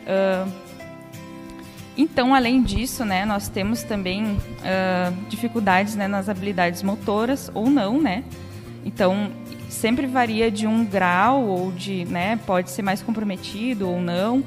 Uh, 0.06 0.52
então, 1.98 2.34
além 2.34 2.62
disso, 2.64 3.06
né, 3.06 3.26
nós 3.26 3.48
temos 3.48 3.84
também 3.84 4.24
uh, 4.24 5.14
dificuldades 5.30 5.96
né, 5.96 6.08
nas 6.08 6.28
habilidades 6.30 6.82
motoras 6.82 7.52
ou 7.54 7.70
não, 7.70 8.02
né? 8.02 8.24
Então, 8.84 9.32
sempre 9.70 10.08
varia 10.08 10.50
de 10.50 10.66
um 10.66 10.84
grau 10.84 11.44
ou 11.44 11.72
de, 11.72 12.06
né, 12.06 12.40
pode 12.46 12.72
ser 12.72 12.82
mais 12.82 13.02
comprometido 13.02 13.88
ou 13.88 14.02
não. 14.02 14.44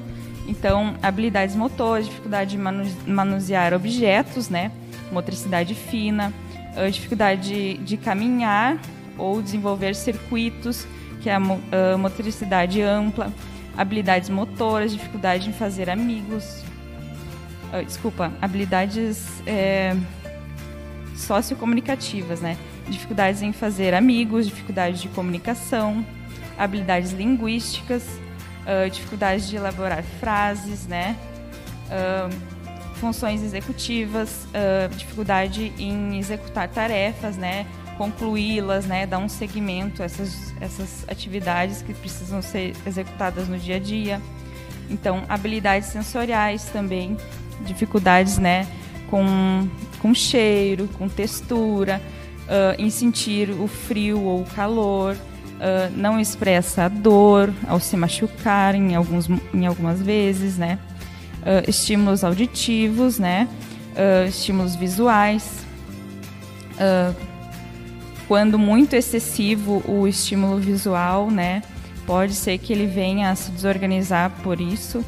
Então, 0.49 0.95
habilidades 1.03 1.57
motoras, 1.57 2.07
dificuldade 2.07 2.51
de 2.51 2.59
manusear 2.59 3.75
objetos, 3.75 4.49
né, 4.49 4.71
motricidade 5.11 5.75
fina, 5.75 6.33
uh, 6.77 6.91
dificuldade 6.91 7.49
de, 7.49 7.79
de, 7.79 7.97
caminhar 7.97 8.79
ou 9.19 9.43
desenvolver 9.43 9.95
circuitos, 9.95 10.87
que 11.21 11.31
é 11.31 11.35
a 11.35 11.99
motricidade 11.99 12.83
ampla, 12.83 13.33
habilidades 13.77 14.29
motoras, 14.29 14.93
dificuldade 14.93 15.49
em 15.49 15.53
fazer 15.53 15.91
amigos, 15.91 16.63
uh, 17.73 17.85
desculpa, 17.85 18.33
habilidades 18.41 19.27
é, 19.47 19.97
sociocomunicativas, 21.15 22.41
né? 22.41 22.57
Dificuldades 22.89 23.43
em 23.43 23.53
fazer 23.53 23.95
amigos, 23.95 24.47
dificuldades 24.47 25.01
de 25.01 25.09
comunicação, 25.09 26.05
habilidades 26.57 27.13
linguísticas, 27.13 28.03
uh, 28.67 28.89
dificuldades 28.91 29.49
de 29.49 29.57
elaborar 29.57 30.03
frases, 30.21 30.87
né? 30.87 31.17
Uh, 31.89 32.56
funções 33.01 33.43
executivas, 33.43 34.47
dificuldade 34.97 35.73
em 35.79 36.19
executar 36.19 36.69
tarefas, 36.69 37.37
né? 37.37 37.67
Concluí-las, 37.97 38.87
né? 38.87 39.07
Dar 39.07 39.19
um 39.19 39.29
segmento 39.29 40.03
a 40.03 40.07
essas, 40.07 40.55
essas 40.61 41.05
atividades 41.09 41.83
que 41.83 41.95
precisam 41.95 42.43
ser 42.43 42.75
executadas 42.87 43.49
no 43.49 43.59
dia 43.59 43.77
a 43.77 43.79
dia. 43.79 44.21
Então, 44.91 45.25
habilidades 45.29 45.89
sensoriais 45.89 46.65
também, 46.67 47.17
dificuldades, 47.65 48.39
né, 48.39 48.67
com, 49.11 49.69
com 50.01 50.15
cheiro, 50.15 50.89
com 50.99 51.09
textura, 51.09 52.01
uh, 52.47 52.81
em 52.81 52.91
sentir 52.91 53.51
o 53.51 53.67
frio 53.67 54.23
ou 54.23 54.43
o 54.43 54.45
calor, 54.45 55.15
uh, 55.15 55.93
não 55.97 56.21
expressa 56.21 56.85
a 56.85 56.89
dor 56.89 57.53
ao 57.67 57.81
se 57.81 57.97
machucar 57.97 58.75
em, 58.75 58.95
alguns, 58.95 59.29
em 59.53 59.67
algumas 59.67 60.01
vezes, 60.01 60.57
né? 60.57 60.79
Uh, 61.47 61.69
estímulos 61.71 62.25
auditivos, 62.25 63.19
né? 63.19 63.49
Uh, 63.93 64.29
estímulos 64.29 64.75
visuais. 64.75 65.65
Uh, 66.73 67.15
quando 68.29 68.59
muito 68.59 68.95
excessivo 68.95 69.83
o 69.87 70.07
estímulo 70.07 70.59
visual, 70.59 71.31
né? 71.31 71.63
Pode 72.05 72.35
ser 72.35 72.59
que 72.59 72.73
ele 72.73 72.87
venha 72.87 73.31
a 73.31 73.35
se 73.35 73.51
desorganizar 73.51 74.31
por 74.43 74.61
isso. 74.61 75.05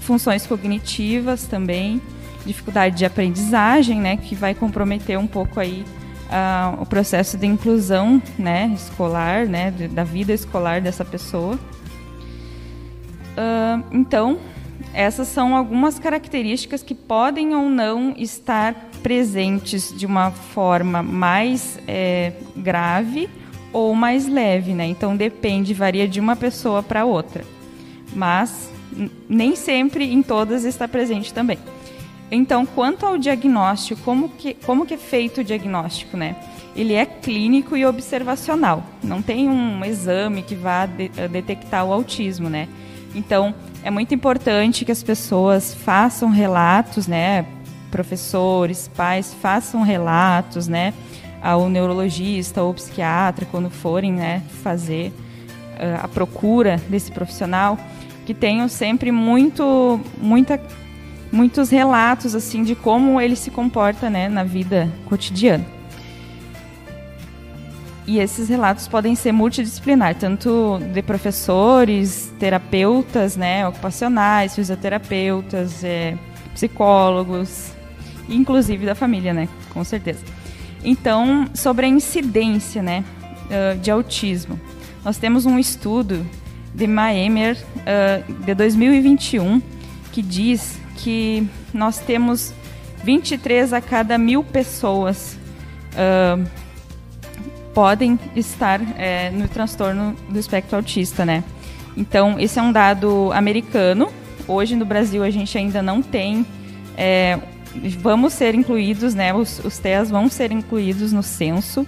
funções 0.00 0.46
cognitivas 0.46 1.44
também, 1.46 2.00
dificuldade 2.46 2.96
de 2.96 3.04
aprendizagem, 3.04 4.00
né? 4.00 4.16
Que 4.16 4.34
vai 4.34 4.54
comprometer 4.54 5.18
um 5.18 5.26
pouco 5.26 5.58
aí 5.58 5.84
uh, 6.24 6.82
o 6.82 6.86
processo 6.86 7.36
de 7.36 7.46
inclusão 7.46 8.22
né, 8.38 8.72
escolar, 8.74 9.46
né, 9.46 9.70
de, 9.70 9.88
da 9.88 10.04
vida 10.04 10.32
escolar 10.32 10.80
dessa 10.80 11.04
pessoa. 11.04 11.58
Uh, 13.36 13.84
então, 13.92 14.38
essas 14.94 15.28
são 15.28 15.56
algumas 15.56 15.98
características 15.98 16.82
que 16.82 16.94
podem 16.94 17.54
ou 17.54 17.68
não 17.68 18.14
estar 18.16 18.74
presentes 19.02 19.92
de 19.96 20.06
uma 20.06 20.30
forma 20.30 21.02
mais 21.02 21.78
é, 21.86 22.32
grave 22.56 23.28
ou 23.72 23.94
mais 23.94 24.26
leve, 24.26 24.72
né? 24.72 24.86
Então 24.86 25.16
depende, 25.16 25.74
varia 25.74 26.06
de 26.06 26.20
uma 26.20 26.36
pessoa 26.36 26.82
para 26.82 27.04
outra. 27.04 27.44
Mas 28.14 28.70
nem 29.28 29.56
sempre 29.56 30.12
em 30.12 30.22
todas 30.22 30.64
está 30.64 30.86
presente 30.86 31.34
também. 31.34 31.58
Então, 32.30 32.64
quanto 32.64 33.04
ao 33.04 33.18
diagnóstico, 33.18 34.00
como 34.02 34.28
que, 34.28 34.54
como 34.54 34.86
que 34.86 34.94
é 34.94 34.96
feito 34.98 35.40
o 35.40 35.44
diagnóstico, 35.44 36.16
né? 36.16 36.36
Ele 36.74 36.94
é 36.94 37.04
clínico 37.04 37.76
e 37.76 37.84
observacional. 37.84 38.82
Não 39.02 39.22
tem 39.22 39.48
um 39.48 39.84
exame 39.84 40.42
que 40.42 40.54
vá 40.54 40.86
de, 40.86 41.10
eh, 41.16 41.28
detectar 41.28 41.84
o 41.84 41.92
autismo, 41.92 42.48
né? 42.48 42.68
Então, 43.14 43.54
é 43.82 43.90
muito 43.90 44.14
importante 44.14 44.84
que 44.84 44.92
as 44.92 45.02
pessoas 45.02 45.74
façam 45.74 46.30
relatos, 46.30 47.06
né? 47.06 47.46
Professores, 47.90 48.88
pais 48.88 49.34
façam 49.40 49.82
relatos, 49.82 50.66
né? 50.66 50.92
Ao 51.42 51.68
neurologista 51.68 52.62
ou 52.62 52.74
psiquiatra 52.74 53.46
quando 53.50 53.70
forem, 53.70 54.12
né? 54.12 54.42
Fazer 54.62 55.12
uh, 55.74 56.04
a 56.04 56.08
procura 56.08 56.80
desse 56.88 57.12
profissional, 57.12 57.78
que 58.26 58.34
tenham 58.34 58.68
sempre 58.68 59.12
muito, 59.12 60.00
muita 60.18 60.60
muitos 61.30 61.68
relatos 61.68 62.34
assim 62.34 62.62
de 62.62 62.76
como 62.76 63.20
ele 63.20 63.34
se 63.34 63.50
comporta 63.50 64.08
né, 64.08 64.28
na 64.28 64.44
vida 64.44 64.88
cotidiana. 65.06 65.66
E 68.06 68.18
esses 68.18 68.48
relatos 68.48 68.86
podem 68.86 69.14
ser 69.14 69.32
multidisciplinar, 69.32 70.14
tanto 70.14 70.78
de 70.92 71.02
professores, 71.02 72.32
terapeutas, 72.38 73.36
né, 73.36 73.66
ocupacionais, 73.66 74.54
fisioterapeutas, 74.54 75.82
é, 75.82 76.16
psicólogos, 76.52 77.72
inclusive 78.28 78.84
da 78.84 78.94
família, 78.94 79.32
né, 79.32 79.48
com 79.70 79.82
certeza. 79.82 80.20
Então, 80.84 81.48
sobre 81.54 81.86
a 81.86 81.88
incidência, 81.88 82.82
né, 82.82 83.04
de 83.82 83.90
autismo, 83.90 84.58
nós 85.04 85.18
temos 85.18 85.44
um 85.44 85.58
estudo 85.58 86.26
de 86.74 86.86
Maemer 86.86 87.58
de 88.44 88.54
2021 88.54 89.60
que 90.14 90.22
diz 90.22 90.78
que 90.96 91.46
nós 91.72 91.98
temos 91.98 92.54
23 93.02 93.72
a 93.72 93.80
cada 93.80 94.16
mil 94.16 94.42
pessoas 94.42 95.36
uh, 95.92 96.42
podem 97.74 98.18
estar 98.36 98.80
é, 98.96 99.30
no 99.30 99.48
transtorno 99.48 100.14
do 100.28 100.38
espectro 100.38 100.76
autista, 100.76 101.24
né? 101.24 101.42
Então, 101.96 102.38
esse 102.38 102.58
é 102.58 102.62
um 102.62 102.72
dado 102.72 103.30
americano. 103.32 104.08
Hoje 104.46 104.76
no 104.76 104.84
Brasil 104.84 105.22
a 105.22 105.30
gente 105.30 105.56
ainda 105.58 105.82
não 105.82 106.00
tem. 106.00 106.46
É, 106.96 107.38
vamos 108.00 108.32
ser 108.32 108.54
incluídos, 108.54 109.14
né? 109.14 109.34
Os, 109.34 109.60
os 109.64 109.78
TEAs 109.78 110.10
vão 110.10 110.28
ser 110.28 110.52
incluídos 110.52 111.12
no 111.12 111.22
censo. 111.22 111.86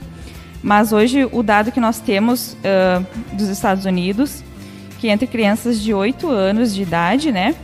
Mas 0.63 0.93
hoje 0.93 1.29
o 1.31 1.43
dado 1.43 1.71
que 1.71 1.79
nós 1.79 2.01
temos 2.01 2.55
uh, 2.55 3.07
dos 3.37 3.49
Estados 3.49 3.85
Unidos, 3.85 4.43
que 4.99 5.09
entre 5.09 5.27
crianças 5.27 5.81
de 5.81 5.95
8 5.95 6.29
anos 6.29 6.75
de 6.75 6.83
idade, 6.83 7.31
né? 7.31 7.55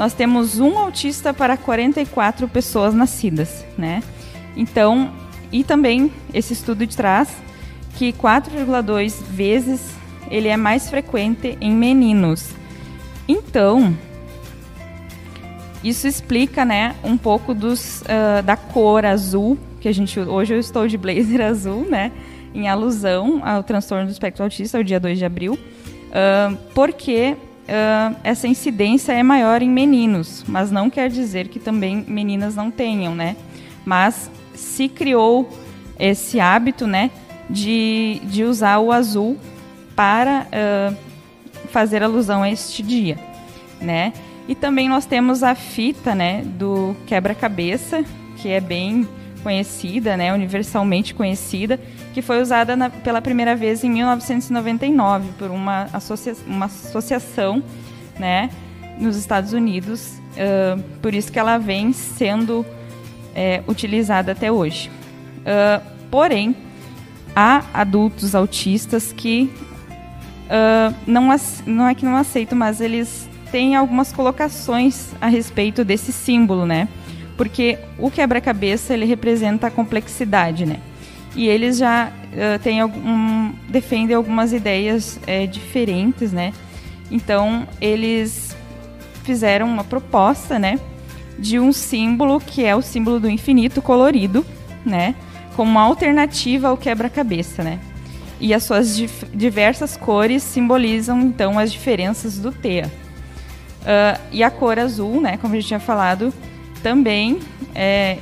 nós 0.00 0.14
temos 0.14 0.58
um 0.58 0.78
autista 0.78 1.34
para 1.34 1.58
44 1.58 2.48
pessoas 2.48 2.94
nascidas, 2.94 3.66
né? 3.76 4.02
Então, 4.56 5.12
e 5.52 5.62
também 5.62 6.10
esse 6.32 6.54
estudo 6.54 6.86
traz 6.86 7.28
que 7.96 8.12
4,2 8.12 9.22
vezes 9.24 9.94
ele 10.30 10.48
é 10.48 10.56
mais 10.56 10.88
frequente 10.88 11.56
em 11.60 11.72
meninos. 11.72 12.50
Então, 13.28 13.96
isso 15.82 16.06
explica, 16.06 16.64
né, 16.64 16.94
um 17.02 17.16
pouco 17.16 17.54
dos, 17.54 18.02
uh, 18.02 18.42
da 18.42 18.56
cor 18.56 19.04
azul 19.04 19.58
que 19.80 19.88
a 19.88 19.92
gente 19.92 20.20
hoje 20.20 20.54
eu 20.54 20.60
estou 20.60 20.86
de 20.86 20.96
blazer 20.96 21.40
azul, 21.42 21.86
né, 21.88 22.12
em 22.54 22.68
alusão 22.68 23.40
ao 23.44 23.62
transtorno 23.62 24.06
do 24.06 24.12
espectro 24.12 24.44
autista, 24.44 24.78
o 24.78 24.84
dia 24.84 25.00
2 25.00 25.18
de 25.18 25.24
abril, 25.24 25.54
uh, 25.54 26.56
porque 26.74 27.34
uh, 27.34 28.16
essa 28.22 28.46
incidência 28.46 29.12
é 29.12 29.22
maior 29.22 29.62
em 29.62 29.70
meninos, 29.70 30.44
mas 30.46 30.70
não 30.70 30.90
quer 30.90 31.08
dizer 31.08 31.48
que 31.48 31.58
também 31.58 32.04
meninas 32.06 32.54
não 32.54 32.70
tenham, 32.70 33.14
né? 33.14 33.36
Mas 33.84 34.30
se 34.54 34.88
criou 34.88 35.48
esse 35.98 36.38
hábito, 36.38 36.86
né, 36.86 37.10
de, 37.50 38.20
de 38.24 38.44
usar 38.44 38.78
o 38.78 38.92
azul 38.92 39.36
para 39.94 40.46
uh, 40.46 40.96
fazer 41.68 42.02
alusão 42.02 42.42
a 42.42 42.50
este 42.50 42.82
dia, 42.82 43.18
né? 43.80 44.12
E 44.48 44.54
também 44.54 44.88
nós 44.88 45.06
temos 45.06 45.42
a 45.42 45.54
fita, 45.54 46.14
né, 46.14 46.42
do 46.42 46.96
quebra-cabeça, 47.06 48.04
que 48.36 48.48
é 48.48 48.60
bem 48.60 49.06
conhecida, 49.42 50.16
né, 50.16 50.32
universalmente 50.34 51.14
conhecida, 51.14 51.78
que 52.12 52.20
foi 52.20 52.42
usada 52.42 52.76
na, 52.76 52.90
pela 52.90 53.22
primeira 53.22 53.54
vez 53.54 53.84
em 53.84 53.90
1999 53.90 55.28
por 55.38 55.50
uma, 55.50 55.88
associa 55.92 56.34
uma 56.46 56.66
associação 56.66 57.62
né, 58.18 58.50
nos 58.98 59.16
Estados 59.16 59.52
Unidos. 59.52 60.20
Uh, 60.32 60.82
por 61.00 61.14
isso 61.14 61.30
que 61.30 61.38
ela 61.38 61.56
vem 61.58 61.92
sendo 61.92 62.66
é, 63.34 63.62
utilizada 63.68 64.32
até 64.32 64.50
hoje. 64.50 64.90
Uh, 65.38 65.80
porém, 66.10 66.56
há 67.40 67.64
adultos 67.72 68.34
autistas 68.34 69.12
que 69.12 69.50
uh, 70.46 70.94
não, 71.06 71.28
não 71.66 71.88
é 71.88 71.94
que 71.94 72.04
não 72.04 72.16
aceitam, 72.16 72.58
mas 72.58 72.80
eles 72.80 73.28
têm 73.50 73.76
algumas 73.76 74.12
colocações 74.12 75.08
a 75.20 75.26
respeito 75.26 75.84
desse 75.84 76.12
símbolo, 76.12 76.66
né? 76.66 76.88
Porque 77.36 77.78
o 77.98 78.10
quebra-cabeça 78.10 78.92
ele 78.92 79.06
representa 79.06 79.68
a 79.68 79.70
complexidade, 79.70 80.66
né? 80.66 80.80
e 81.34 81.48
eles 81.48 81.78
já 81.78 82.08
uh, 82.08 82.58
têm 82.58 82.80
algum, 82.80 83.52
defendem 83.68 84.16
algumas 84.16 84.52
ideias 84.52 85.18
é, 85.26 85.46
diferentes, 85.46 86.32
né? 86.32 86.52
Então 87.10 87.66
eles 87.80 88.56
fizeram 89.24 89.66
uma 89.66 89.84
proposta, 89.84 90.58
né, 90.58 90.78
de 91.38 91.58
um 91.58 91.72
símbolo 91.72 92.40
que 92.40 92.64
é 92.64 92.74
o 92.74 92.82
símbolo 92.82 93.20
do 93.20 93.28
infinito 93.28 93.80
colorido, 93.80 94.44
né, 94.84 95.14
como 95.60 95.72
uma 95.72 95.82
alternativa 95.82 96.68
ao 96.68 96.76
quebra-cabeça, 96.78 97.62
né? 97.62 97.78
E 98.40 98.54
as 98.54 98.62
suas 98.62 98.96
diversas 99.34 99.94
cores 99.94 100.42
simbolizam 100.42 101.20
então 101.20 101.58
as 101.58 101.70
diferenças 101.70 102.38
do 102.38 102.50
TEA. 102.50 102.90
Uh, 103.82 104.18
e 104.32 104.42
a 104.42 104.50
cor 104.50 104.78
azul, 104.78 105.20
né, 105.20 105.36
como 105.36 105.52
a 105.52 105.58
gente 105.58 105.68
tinha 105.68 105.78
falado, 105.78 106.32
também 106.82 107.40
é, 107.74 108.16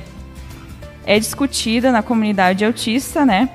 é 1.05 1.17
discutida 1.17 1.93
na 1.93 2.03
comunidade 2.03 2.65
autista, 2.65 3.25
né? 3.25 3.47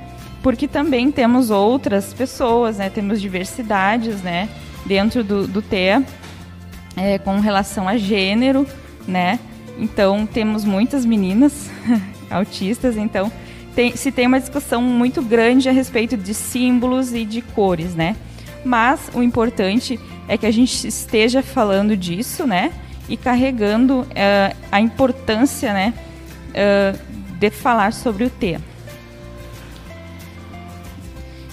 Porque 0.42 0.66
também 0.66 1.12
temos 1.12 1.50
outras 1.50 2.14
pessoas, 2.14 2.78
né? 2.78 2.88
Temos 2.88 3.20
diversidades, 3.20 4.22
né? 4.22 4.48
Dentro 4.86 5.22
do, 5.22 5.46
do 5.46 5.60
TEA, 5.60 6.02
é, 6.96 7.18
com 7.18 7.38
relação 7.38 7.86
a 7.86 7.98
gênero, 7.98 8.66
né? 9.06 9.38
Então, 9.78 10.24
temos 10.24 10.64
muitas 10.64 11.04
meninas 11.04 11.70
autistas, 12.30 12.96
então 12.96 13.30
tem, 13.74 13.96
se 13.96 14.12
tem 14.12 14.26
uma 14.26 14.40
discussão 14.40 14.80
muito 14.80 15.20
grande 15.22 15.68
a 15.68 15.72
respeito 15.72 16.16
de 16.16 16.32
símbolos 16.32 17.12
e 17.12 17.24
de 17.24 17.42
cores, 17.42 17.94
né? 17.94 18.16
Mas 18.64 19.10
o 19.14 19.22
importante 19.22 19.98
é 20.28 20.38
que 20.38 20.46
a 20.46 20.50
gente 20.50 20.86
esteja 20.86 21.42
falando 21.42 21.96
disso, 21.96 22.46
né? 22.46 22.72
E 23.08 23.16
carregando 23.16 24.00
uh, 24.00 24.56
a 24.70 24.80
importância, 24.80 25.72
né? 25.72 25.92
Uh, 26.50 26.98
de 27.38 27.50
falar 27.50 27.92
sobre 27.92 28.24
o 28.24 28.30
T. 28.30 28.58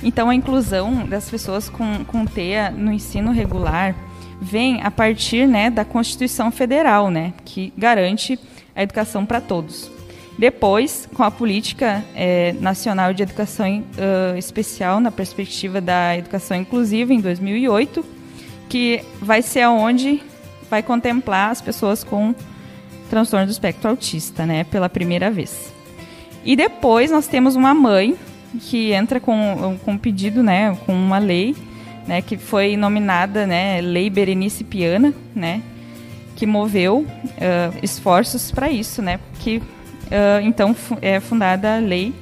Então, 0.04 0.30
a 0.30 0.36
inclusão 0.36 1.06
das 1.06 1.30
pessoas 1.30 1.70
com, 1.70 2.04
com 2.06 2.26
TEA 2.26 2.72
no 2.72 2.92
ensino 2.92 3.32
regular 3.32 3.96
vem 4.42 4.82
a 4.82 4.90
partir 4.90 5.48
né, 5.48 5.70
da 5.70 5.86
Constituição 5.86 6.52
Federal, 6.52 7.12
né, 7.12 7.34
que 7.46 7.72
garante 7.78 8.40
a 8.76 8.82
educação 8.82 9.26
para 9.26 9.40
todos. 9.40 9.92
Depois, 10.42 11.08
com 11.14 11.22
a 11.22 11.30
Política 11.30 12.04
é, 12.16 12.54
Nacional 12.54 13.14
de 13.14 13.22
Educação 13.22 13.68
uh, 13.68 14.36
Especial 14.36 15.00
na 15.00 15.12
perspectiva 15.12 15.80
da 15.80 16.18
educação 16.18 16.58
inclusiva, 16.58 17.14
em 17.14 17.22
2008, 17.22 18.04
que 18.68 19.04
vai 19.22 19.44
ser 19.44 19.62
aonde 19.62 20.20
vai 20.68 20.82
contemplar 20.82 21.52
as 21.52 21.62
pessoas 21.62 22.04
com 22.04 22.34
transtorno 23.08 23.46
do 23.46 23.52
espectro 23.52 23.92
autista, 23.92 24.44
né, 24.44 24.64
pela 24.64 24.90
primeira 24.90 25.30
vez. 25.30 25.72
E 26.44 26.56
depois 26.56 27.12
nós 27.12 27.28
temos 27.28 27.56
uma 27.56 27.76
mãe 27.76 28.18
que 28.62 28.94
entra 28.94 29.20
com, 29.20 29.78
com 29.86 29.92
um 29.92 29.98
pedido, 29.98 30.42
né, 30.42 30.76
com 30.88 30.94
uma 30.94 31.20
lei, 31.20 31.56
né, 32.08 32.20
que 32.20 32.36
foi 32.36 32.76
nominada, 32.76 33.46
né, 33.46 33.80
Lei 33.80 34.10
Berenice 34.10 34.64
Piana, 34.64 35.14
né, 35.36 35.62
que 36.36 36.48
moveu 36.48 37.06
uh, 37.06 37.78
esforços 37.84 38.50
para 38.50 38.72
isso, 38.72 39.04
né, 39.04 39.20
que 39.40 39.62
uh, 40.12 40.42
então 40.44 40.76
é 41.02 41.20
fundada 41.20 41.78
a 41.78 41.80
Lei 41.80 42.14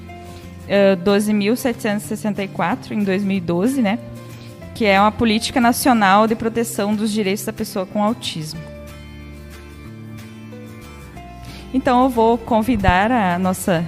uh, 0.68 1.04
12.764 1.04 2.92
em 2.92 3.04
2012, 3.04 3.82
né, 3.82 4.00
que 4.76 4.86
é 4.86 5.00
uma 5.00 5.12
política 5.12 5.60
nacional 5.60 6.28
de 6.28 6.36
proteção 6.36 6.96
dos 6.96 7.12
direitos 7.12 7.44
da 7.44 7.52
pessoa 7.52 7.86
com 7.86 8.04
autismo. 8.04 8.62
Então 11.74 12.04
eu 12.04 12.10
vou 12.10 12.38
convidar 12.38 13.12
a 13.12 13.38
nossa 13.38 13.86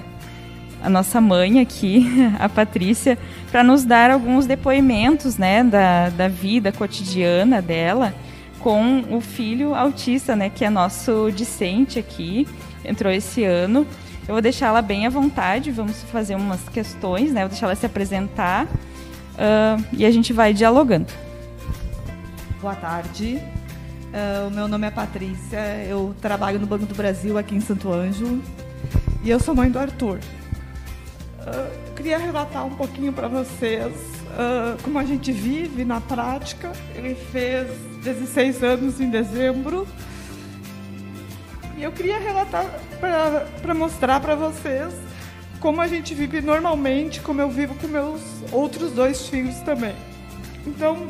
a 0.83 0.89
nossa 0.89 1.21
mãe 1.21 1.59
aqui, 1.59 2.07
a 2.39 2.49
Patrícia, 2.49 3.17
para 3.51 3.63
nos 3.63 3.85
dar 3.85 4.09
alguns 4.09 4.47
depoimentos, 4.47 5.37
né, 5.37 5.63
da, 5.63 6.09
da 6.09 6.27
vida 6.27 6.71
cotidiana 6.71 7.61
dela 7.61 8.13
com 8.59 9.03
o 9.09 9.21
filho 9.21 9.73
autista, 9.75 10.35
né, 10.35 10.49
que 10.49 10.63
é 10.63 10.69
nosso 10.69 11.31
discente 11.31 11.99
aqui, 11.99 12.47
entrou 12.83 13.11
esse 13.11 13.43
ano. 13.43 13.85
Eu 14.27 14.35
vou 14.35 14.41
deixar 14.41 14.67
ela 14.67 14.81
bem 14.81 15.05
à 15.05 15.09
vontade, 15.09 15.71
vamos 15.71 16.03
fazer 16.03 16.35
umas 16.35 16.69
questões, 16.69 17.31
né, 17.31 17.41
vou 17.41 17.49
deixar 17.49 17.65
ela 17.65 17.75
se 17.75 17.85
apresentar 17.85 18.65
uh, 18.65 19.83
e 19.91 20.05
a 20.05 20.11
gente 20.11 20.31
vai 20.31 20.53
dialogando. 20.53 21.07
Boa 22.61 22.75
tarde, 22.75 23.41
Uh, 24.11 24.49
o 24.49 24.51
meu 24.51 24.67
nome 24.67 24.85
é 24.85 24.91
Patrícia, 24.91 25.85
eu 25.87 26.13
trabalho 26.21 26.59
no 26.59 26.67
Banco 26.67 26.85
do 26.85 26.93
Brasil 26.93 27.37
aqui 27.37 27.55
em 27.55 27.61
Santo 27.61 27.93
Ângelo 27.93 28.41
e 29.23 29.29
eu 29.29 29.39
sou 29.39 29.55
mãe 29.55 29.71
do 29.71 29.79
Arthur. 29.79 30.19
Uh, 31.39 31.93
queria 31.95 32.17
relatar 32.17 32.65
um 32.65 32.75
pouquinho 32.75 33.13
para 33.13 33.29
vocês 33.29 33.93
uh, 34.31 34.77
como 34.83 34.99
a 34.99 35.05
gente 35.05 35.31
vive 35.31 35.85
na 35.85 36.01
prática. 36.01 36.73
Ele 36.93 37.15
fez 37.15 37.69
16 38.03 38.61
anos 38.63 38.99
em 38.99 39.09
dezembro 39.09 39.87
eu 41.83 41.91
queria 41.91 42.19
relatar 42.19 42.65
para 42.99 43.73
mostrar 43.73 44.19
para 44.19 44.35
vocês 44.35 44.93
como 45.59 45.79
a 45.79 45.87
gente 45.87 46.13
vive 46.13 46.41
normalmente, 46.41 47.21
como 47.21 47.41
eu 47.41 47.49
vivo 47.49 47.75
com 47.75 47.87
meus 47.87 48.21
outros 48.51 48.91
dois 48.91 49.27
filhos 49.27 49.57
também. 49.59 49.95
Então, 50.65 51.07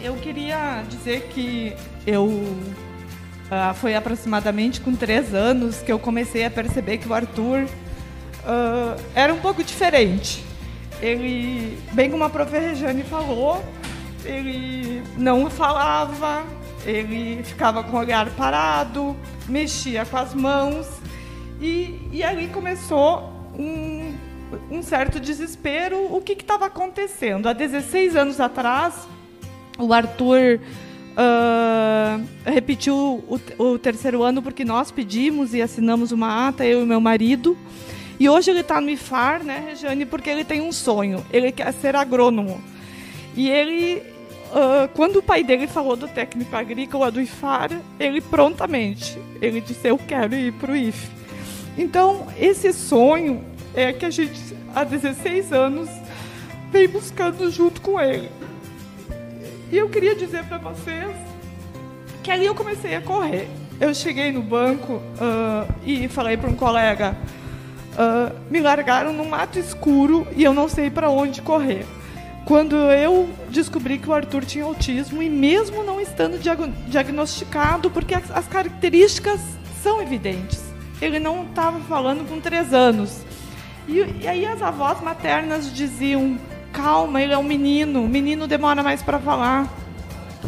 eu 0.00 0.14
queria 0.16 0.84
dizer 0.88 1.28
que 1.32 1.74
eu 2.06 2.24
uh, 2.24 3.74
foi 3.74 3.94
aproximadamente 3.94 4.80
com 4.80 4.94
três 4.94 5.34
anos 5.34 5.78
que 5.78 5.92
eu 5.92 5.98
comecei 5.98 6.44
a 6.44 6.50
perceber 6.50 6.98
que 6.98 7.08
o 7.08 7.14
Arthur 7.14 7.64
uh, 7.64 9.02
era 9.14 9.32
um 9.32 9.38
pouco 9.38 9.62
diferente. 9.62 10.44
Ele, 11.00 11.78
bem 11.92 12.10
como 12.10 12.24
a 12.24 12.30
prof. 12.30 12.52
Rejane 12.52 13.02
falou, 13.02 13.64
ele 14.24 15.02
não 15.16 15.50
falava, 15.50 16.44
ele 16.84 17.42
ficava 17.42 17.82
com 17.82 17.96
o 17.96 18.00
olhar 18.00 18.28
parado, 18.30 19.16
mexia 19.48 20.04
com 20.04 20.16
as 20.16 20.34
mãos 20.34 20.86
e, 21.60 22.08
e 22.12 22.22
ali 22.22 22.48
começou 22.48 23.32
um, 23.58 24.14
um 24.70 24.82
certo 24.82 25.20
desespero. 25.20 26.14
O 26.14 26.20
que 26.20 26.32
estava 26.32 26.66
acontecendo? 26.66 27.48
Há 27.48 27.52
16 27.52 28.16
anos 28.16 28.40
atrás, 28.40 29.06
o 29.78 29.92
Arthur 29.92 30.60
uh, 31.12 32.24
repetiu 32.44 32.94
o, 32.96 33.40
o, 33.58 33.78
terceiro 33.78 34.22
ano 34.22 34.42
porque 34.42 34.64
nós 34.64 34.90
pedimos 34.90 35.54
e 35.54 35.62
assinamos 35.62 36.12
uma 36.12 36.48
ata, 36.48 36.64
eu 36.64 36.82
e 36.82 36.86
meu 36.86 37.00
marido. 37.00 37.56
E 38.18 38.28
hoje 38.28 38.50
ele 38.50 38.60
está 38.60 38.80
no 38.80 38.90
IFAR, 38.90 39.42
né, 39.42 39.64
Regiane, 39.68 40.06
porque 40.06 40.30
ele 40.30 40.44
tem 40.44 40.60
um 40.60 40.72
sonho. 40.72 41.24
Ele 41.32 41.50
quer 41.50 41.72
ser 41.72 41.96
agrônomo. 41.96 42.60
E 43.34 43.48
ele, 43.48 44.02
uh, 44.52 44.88
quando 44.94 45.16
o 45.16 45.22
pai 45.22 45.42
dele 45.42 45.66
falou 45.66 45.96
do 45.96 46.06
técnico 46.06 46.54
agrícola 46.54 47.10
do 47.10 47.20
IFAR, 47.20 47.70
ele 47.98 48.20
prontamente, 48.20 49.18
ele 49.40 49.60
disse, 49.60 49.88
eu 49.88 49.98
quero 49.98 50.34
ir 50.34 50.52
para 50.52 50.72
o 50.72 50.76
IF. 50.76 51.10
Então, 51.76 52.28
esse 52.38 52.72
sonho 52.72 53.44
é 53.74 53.92
que 53.92 54.04
a 54.04 54.10
gente, 54.10 54.38
há 54.74 54.84
16 54.84 55.52
anos, 55.52 55.88
vem 56.70 56.86
buscando 56.86 57.50
junto 57.50 57.80
com 57.80 57.98
ele. 57.98 58.30
E 59.70 59.78
eu 59.78 59.88
queria 59.88 60.14
dizer 60.14 60.44
para 60.44 60.58
vocês 60.58 61.16
que 62.22 62.30
ali 62.30 62.46
eu 62.46 62.54
comecei 62.54 62.94
a 62.94 63.00
correr. 63.00 63.48
Eu 63.80 63.94
cheguei 63.94 64.30
no 64.30 64.42
banco 64.42 64.94
uh, 64.94 65.72
e 65.84 66.06
falei 66.08 66.36
para 66.36 66.50
um 66.50 66.54
colega: 66.54 67.16
uh, 67.94 68.38
me 68.50 68.60
largaram 68.60 69.12
no 69.12 69.24
mato 69.24 69.58
escuro 69.58 70.26
e 70.36 70.44
eu 70.44 70.52
não 70.52 70.68
sei 70.68 70.90
para 70.90 71.08
onde 71.10 71.40
correr. 71.40 71.86
Quando 72.44 72.74
eu 72.74 73.28
descobri 73.48 73.98
que 73.98 74.08
o 74.08 74.12
Arthur 74.12 74.44
tinha 74.44 74.64
autismo 74.64 75.22
e 75.22 75.30
mesmo 75.30 75.84
não 75.84 76.00
estando 76.00 76.38
diag 76.38 76.72
diagnosticado, 76.88 77.90
porque 77.90 78.14
as 78.14 78.48
características 78.48 79.40
são 79.82 80.02
evidentes, 80.02 80.60
ele 81.00 81.18
não 81.18 81.44
estava 81.44 81.78
falando 81.80 82.28
com 82.28 82.40
três 82.40 82.74
anos. 82.74 83.22
E, 83.88 83.98
e 84.22 84.28
aí 84.28 84.46
as 84.46 84.60
avós 84.60 85.00
maternas 85.00 85.72
diziam: 85.72 86.38
calma, 86.72 87.22
ele 87.22 87.32
é 87.32 87.38
um 87.38 87.42
menino, 87.42 88.04
o 88.04 88.08
menino 88.08 88.46
demora 88.46 88.82
mais 88.82 89.02
para 89.02 89.18
falar. 89.18 89.68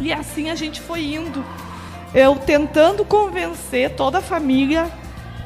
E 0.01 0.11
assim 0.11 0.49
a 0.49 0.55
gente 0.55 0.81
foi 0.81 1.13
indo. 1.13 1.43
Eu 2.13 2.35
tentando 2.35 3.03
convencer 3.03 3.91
toda 3.91 4.19
a 4.19 4.21
família 4.21 4.89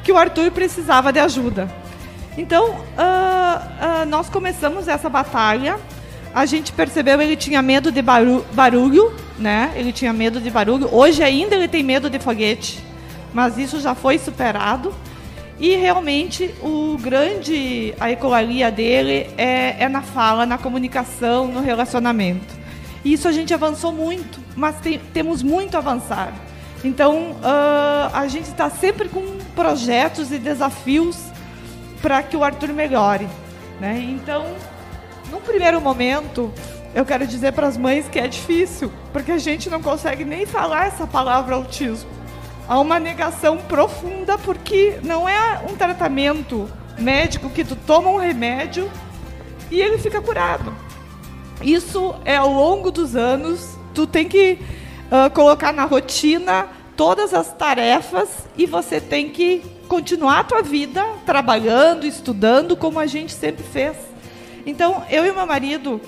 que 0.02 0.12
o 0.12 0.16
Arthur 0.16 0.50
precisava 0.50 1.12
de 1.12 1.18
ajuda. 1.18 1.68
Então, 2.38 2.70
uh, 2.70 2.72
uh, 2.72 4.06
nós 4.06 4.28
começamos 4.28 4.88
essa 4.88 5.08
batalha. 5.08 5.78
A 6.34 6.46
gente 6.46 6.72
percebeu 6.72 7.18
que 7.18 7.24
ele 7.24 7.36
tinha 7.36 7.60
medo 7.60 7.90
de 7.90 8.00
barulho, 8.02 9.12
né? 9.38 9.72
Ele 9.74 9.92
tinha 9.92 10.12
medo 10.12 10.40
de 10.40 10.48
barulho. 10.48 10.88
Hoje 10.94 11.22
ainda 11.22 11.56
ele 11.56 11.66
tem 11.66 11.82
medo 11.82 12.08
de 12.08 12.18
foguete, 12.18 12.78
mas 13.34 13.58
isso 13.58 13.80
já 13.80 13.94
foi 13.94 14.18
superado. 14.18 14.94
E 15.58 15.76
realmente 15.76 16.54
o 16.62 16.96
grande, 16.98 17.94
a 18.00 18.10
ecolalia 18.10 18.70
dele 18.70 19.28
é, 19.36 19.76
é 19.84 19.88
na 19.88 20.02
fala, 20.02 20.46
na 20.46 20.56
comunicação, 20.56 21.48
no 21.48 21.60
relacionamento. 21.60 22.54
E 23.04 23.12
isso 23.12 23.26
a 23.28 23.32
gente 23.32 23.52
avançou 23.52 23.92
muito, 23.92 24.40
mas 24.54 24.76
tem, 24.76 25.00
temos 25.12 25.42
muito 25.42 25.74
a 25.74 25.78
avançar. 25.78 26.32
Então 26.82 27.32
uh, 27.32 28.14
a 28.14 28.26
gente 28.28 28.46
está 28.46 28.70
sempre 28.70 29.08
com 29.08 29.38
projetos 29.54 30.32
e 30.32 30.38
desafios 30.38 31.18
para 32.00 32.22
que 32.22 32.36
o 32.36 32.44
Arthur 32.44 32.72
melhore. 32.72 33.28
Né? 33.78 33.98
Então, 34.10 34.46
num 35.30 35.40
primeiro 35.40 35.80
momento, 35.80 36.52
eu 36.94 37.04
quero 37.04 37.26
dizer 37.26 37.52
para 37.52 37.66
as 37.66 37.76
mães 37.76 38.08
que 38.08 38.18
é 38.18 38.26
difícil, 38.26 38.92
porque 39.12 39.32
a 39.32 39.38
gente 39.38 39.70
não 39.70 39.80
consegue 39.80 40.24
nem 40.24 40.44
falar 40.46 40.86
essa 40.86 41.06
palavra 41.06 41.54
autismo 41.54 42.20
há 42.70 42.78
uma 42.78 43.00
negação 43.00 43.56
profunda 43.56 44.38
porque 44.38 45.00
não 45.02 45.28
é 45.28 45.60
um 45.68 45.74
tratamento 45.74 46.70
médico 46.96 47.50
que 47.50 47.64
tu 47.64 47.74
toma 47.74 48.08
um 48.10 48.16
remédio 48.16 48.88
e 49.72 49.80
ele 49.80 49.98
fica 49.98 50.20
curado. 50.20 50.72
Isso 51.60 52.14
é 52.24 52.36
ao 52.36 52.48
longo 52.48 52.92
dos 52.92 53.16
anos, 53.16 53.76
tu 53.92 54.06
tem 54.06 54.28
que 54.28 54.60
uh, 55.10 55.28
colocar 55.34 55.72
na 55.72 55.84
rotina 55.84 56.68
todas 56.96 57.34
as 57.34 57.52
tarefas 57.52 58.28
e 58.56 58.66
você 58.66 59.00
tem 59.00 59.30
que 59.30 59.64
continuar 59.88 60.38
a 60.38 60.44
tua 60.44 60.62
vida 60.62 61.04
trabalhando, 61.26 62.06
estudando 62.06 62.76
como 62.76 63.00
a 63.00 63.06
gente 63.06 63.32
sempre 63.32 63.64
fez. 63.64 63.96
Então, 64.66 65.02
eu 65.10 65.24
e 65.24 65.32
meu 65.32 65.46
marido 65.46 66.00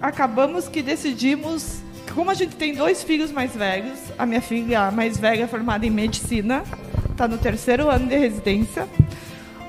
acabamos 0.00 0.68
que 0.68 0.82
decidimos 0.82 1.80
como 2.14 2.30
a 2.30 2.34
gente 2.34 2.56
tem 2.56 2.74
dois 2.74 3.02
filhos 3.02 3.30
mais 3.30 3.54
velhos, 3.54 3.98
a 4.18 4.26
minha 4.26 4.40
filha 4.40 4.90
mais 4.90 5.16
velha 5.16 5.44
é 5.44 5.46
formada 5.46 5.86
em 5.86 5.90
medicina, 5.90 6.64
está 7.10 7.28
no 7.28 7.38
terceiro 7.38 7.88
ano 7.88 8.08
de 8.08 8.16
residência. 8.16 8.88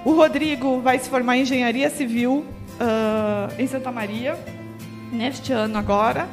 O 0.03 0.13
Rodrigo 0.13 0.81
vai 0.81 0.97
se 0.97 1.07
formar 1.09 1.37
em 1.37 1.41
engenharia 1.41 1.89
civil 1.89 2.43
uh, 2.79 3.53
em 3.59 3.67
Santa 3.67 3.91
Maria, 3.91 4.37
neste 5.11 5.53
ano 5.53 5.77
agora. 5.77 6.27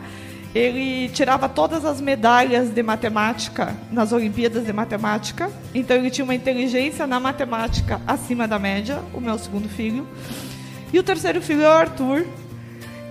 Ele 0.54 1.10
tirava 1.10 1.46
todas 1.46 1.84
as 1.84 2.00
medalhas 2.00 2.70
de 2.70 2.82
matemática 2.82 3.76
nas 3.92 4.10
Olimpíadas 4.12 4.64
de 4.64 4.72
Matemática, 4.72 5.50
então 5.74 5.94
ele 5.94 6.10
tinha 6.10 6.24
uma 6.24 6.34
inteligência 6.34 7.06
na 7.06 7.20
matemática 7.20 8.00
acima 8.06 8.48
da 8.48 8.58
média, 8.58 9.02
o 9.12 9.20
meu 9.20 9.38
segundo 9.38 9.68
filho. 9.68 10.06
E 10.92 10.98
o 10.98 11.02
terceiro 11.02 11.40
filho 11.42 11.62
é 11.62 11.68
o 11.68 11.72
Arthur, 11.72 12.26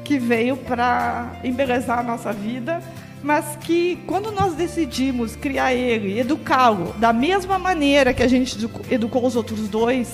que 0.03 0.17
veio 0.17 0.57
para 0.57 1.39
embelezar 1.43 1.99
a 1.99 2.03
nossa 2.03 2.31
vida, 2.31 2.81
mas 3.21 3.57
que 3.57 3.99
quando 4.07 4.31
nós 4.31 4.53
decidimos 4.53 5.35
criar 5.35 5.73
ele, 5.73 6.19
educá-lo 6.19 6.93
da 6.97 7.11
mesma 7.11 7.59
maneira 7.59 8.13
que 8.13 8.23
a 8.23 8.27
gente 8.27 8.57
educou 8.89 9.25
os 9.25 9.35
outros 9.35 9.67
dois, 9.67 10.13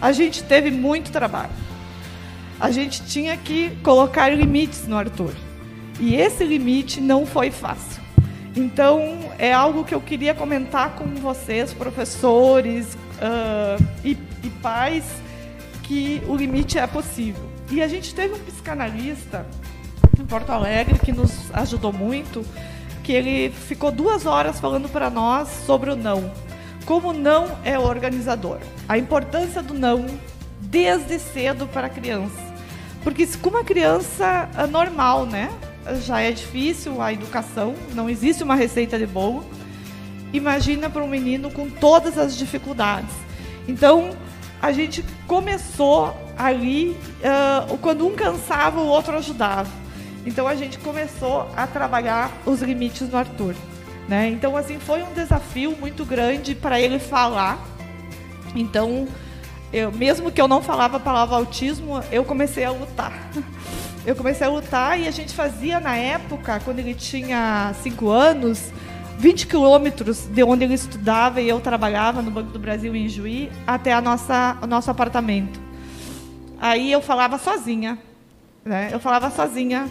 a 0.00 0.10
gente 0.12 0.42
teve 0.42 0.70
muito 0.70 1.12
trabalho. 1.12 1.50
A 2.58 2.70
gente 2.70 3.04
tinha 3.04 3.36
que 3.36 3.70
colocar 3.82 4.30
limites 4.30 4.86
no 4.86 4.96
Arthur. 4.96 5.32
E 6.00 6.14
esse 6.14 6.44
limite 6.44 7.00
não 7.00 7.26
foi 7.26 7.50
fácil. 7.50 8.02
Então, 8.54 9.18
é 9.38 9.52
algo 9.52 9.84
que 9.84 9.94
eu 9.94 10.00
queria 10.00 10.34
comentar 10.34 10.94
com 10.94 11.04
vocês, 11.16 11.74
professores 11.74 12.94
uh, 12.94 13.84
e, 14.02 14.16
e 14.42 14.50
pais, 14.62 15.04
que 15.86 16.20
o 16.26 16.34
limite 16.34 16.78
é 16.78 16.86
possível. 16.86 17.42
E 17.70 17.80
a 17.80 17.88
gente 17.88 18.14
teve 18.14 18.34
um 18.34 18.38
psicanalista 18.38 19.46
em 20.18 20.24
Porto 20.24 20.50
Alegre 20.50 20.98
que 20.98 21.12
nos 21.12 21.54
ajudou 21.54 21.92
muito, 21.92 22.44
que 23.02 23.12
ele 23.12 23.50
ficou 23.50 23.92
duas 23.92 24.26
horas 24.26 24.58
falando 24.58 24.88
para 24.88 25.08
nós 25.08 25.48
sobre 25.64 25.90
o 25.90 25.96
não. 25.96 26.30
Como 26.84 27.12
não 27.12 27.58
é 27.64 27.78
organizador. 27.78 28.58
A 28.88 28.98
importância 28.98 29.62
do 29.62 29.74
não 29.74 30.06
desde 30.60 31.18
cedo 31.18 31.66
para 31.68 31.86
a 31.86 31.90
criança. 31.90 32.36
Porque 33.02 33.26
com 33.38 33.50
uma 33.50 33.64
criança 33.64 34.48
é 34.56 34.66
normal, 34.66 35.24
né? 35.24 35.50
Já 36.04 36.20
é 36.20 36.32
difícil 36.32 37.00
a 37.00 37.12
educação, 37.12 37.74
não 37.94 38.10
existe 38.10 38.42
uma 38.42 38.56
receita 38.56 38.98
de 38.98 39.06
bolo. 39.06 39.44
Imagina 40.32 40.90
para 40.90 41.04
um 41.04 41.08
menino 41.08 41.50
com 41.52 41.70
todas 41.70 42.18
as 42.18 42.36
dificuldades. 42.36 43.14
Então, 43.68 44.10
a 44.60 44.72
gente 44.72 45.04
começou 45.26 46.16
ali, 46.36 46.96
uh, 47.20 47.76
quando 47.78 48.06
um 48.06 48.14
cansava, 48.14 48.80
o 48.80 48.86
outro 48.86 49.16
ajudava. 49.16 49.70
Então, 50.24 50.46
a 50.48 50.54
gente 50.54 50.78
começou 50.78 51.48
a 51.56 51.66
trabalhar 51.66 52.32
os 52.44 52.60
limites 52.60 53.08
do 53.08 53.16
Arthur. 53.16 53.54
Né? 54.08 54.28
Então, 54.28 54.56
assim, 54.56 54.78
foi 54.78 55.02
um 55.02 55.12
desafio 55.12 55.76
muito 55.78 56.04
grande 56.04 56.54
para 56.54 56.80
ele 56.80 56.98
falar. 56.98 57.58
Então, 58.54 59.06
eu, 59.72 59.92
mesmo 59.92 60.30
que 60.30 60.40
eu 60.40 60.48
não 60.48 60.62
falava 60.62 60.96
a 60.96 61.00
palavra 61.00 61.36
autismo, 61.36 62.02
eu 62.10 62.24
comecei 62.24 62.64
a 62.64 62.70
lutar. 62.70 63.12
Eu 64.06 64.14
comecei 64.14 64.46
a 64.46 64.50
lutar 64.50 65.00
e 65.00 65.08
a 65.08 65.10
gente 65.10 65.34
fazia 65.34 65.80
na 65.80 65.96
época, 65.96 66.60
quando 66.64 66.78
ele 66.78 66.94
tinha 66.94 67.74
5 67.82 68.08
anos, 68.08 68.70
20 69.18 69.46
quilômetros 69.46 70.26
de 70.26 70.42
onde 70.42 70.64
ele 70.64 70.74
estudava 70.74 71.40
e 71.40 71.48
eu 71.48 71.58
trabalhava 71.60 72.20
no 72.20 72.30
Banco 72.30 72.50
do 72.50 72.58
Brasil 72.58 72.94
em 72.94 73.08
Juí, 73.08 73.50
até 73.66 73.92
a 73.92 74.00
nossa, 74.00 74.58
o 74.62 74.66
nosso 74.66 74.90
apartamento. 74.90 75.58
Aí 76.60 76.92
eu 76.92 77.00
falava 77.00 77.38
sozinha. 77.38 77.98
Né? 78.64 78.90
Eu 78.92 79.00
falava 79.00 79.30
sozinha. 79.30 79.88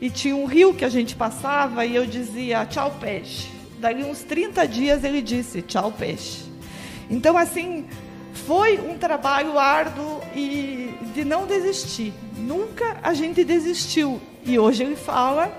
E 0.00 0.10
tinha 0.10 0.34
um 0.34 0.46
rio 0.46 0.74
que 0.74 0.84
a 0.84 0.88
gente 0.88 1.14
passava 1.14 1.84
e 1.86 1.94
eu 1.94 2.06
dizia 2.06 2.66
tchau, 2.66 2.96
peixe. 2.98 3.50
Daí 3.78 4.02
uns 4.02 4.22
30 4.22 4.66
dias 4.66 5.04
ele 5.04 5.22
disse 5.22 5.62
tchau, 5.62 5.92
peixe. 5.92 6.44
Então, 7.10 7.36
assim, 7.36 7.84
foi 8.46 8.78
um 8.78 8.96
trabalho 8.96 9.58
árduo 9.58 10.20
e 10.34 10.94
de 11.14 11.24
não 11.24 11.46
desistir. 11.46 12.12
Nunca 12.36 12.96
a 13.02 13.12
gente 13.12 13.44
desistiu. 13.44 14.20
E 14.44 14.58
hoje 14.58 14.82
ele 14.82 14.96
fala. 14.96 15.52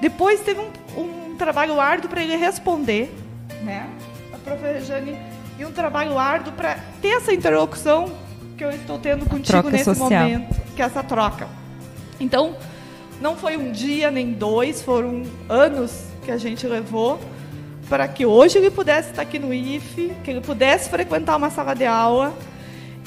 Depois 0.00 0.40
teve 0.40 0.60
um, 0.60 1.00
um 1.00 1.23
trabalho 1.34 1.80
árduo 1.80 2.08
para 2.08 2.22
ele 2.22 2.36
responder, 2.36 3.14
né? 3.62 3.88
A 4.32 4.38
professora 4.38 4.80
Jane, 4.80 5.18
e 5.58 5.64
um 5.64 5.72
trabalho 5.72 6.18
árduo 6.18 6.52
para 6.52 6.78
ter 7.00 7.08
essa 7.08 7.32
interlocução 7.32 8.10
que 8.56 8.64
eu 8.64 8.70
estou 8.70 8.98
tendo 8.98 9.26
contigo 9.26 9.68
nesse 9.70 9.84
social. 9.84 10.10
momento, 10.10 10.54
que 10.74 10.82
é 10.82 10.84
essa 10.84 11.02
troca. 11.02 11.48
Então, 12.20 12.56
não 13.20 13.36
foi 13.36 13.56
um 13.56 13.72
dia 13.72 14.10
nem 14.10 14.32
dois, 14.32 14.82
foram 14.82 15.22
anos 15.48 16.04
que 16.24 16.30
a 16.30 16.36
gente 16.36 16.66
levou 16.66 17.20
para 17.88 18.08
que 18.08 18.24
hoje 18.24 18.58
ele 18.58 18.70
pudesse 18.70 19.10
estar 19.10 19.22
aqui 19.22 19.38
no 19.38 19.52
IFE, 19.52 20.12
que 20.24 20.30
ele 20.30 20.40
pudesse 20.40 20.88
frequentar 20.88 21.36
uma 21.36 21.50
sala 21.50 21.74
de 21.74 21.84
aula 21.84 22.34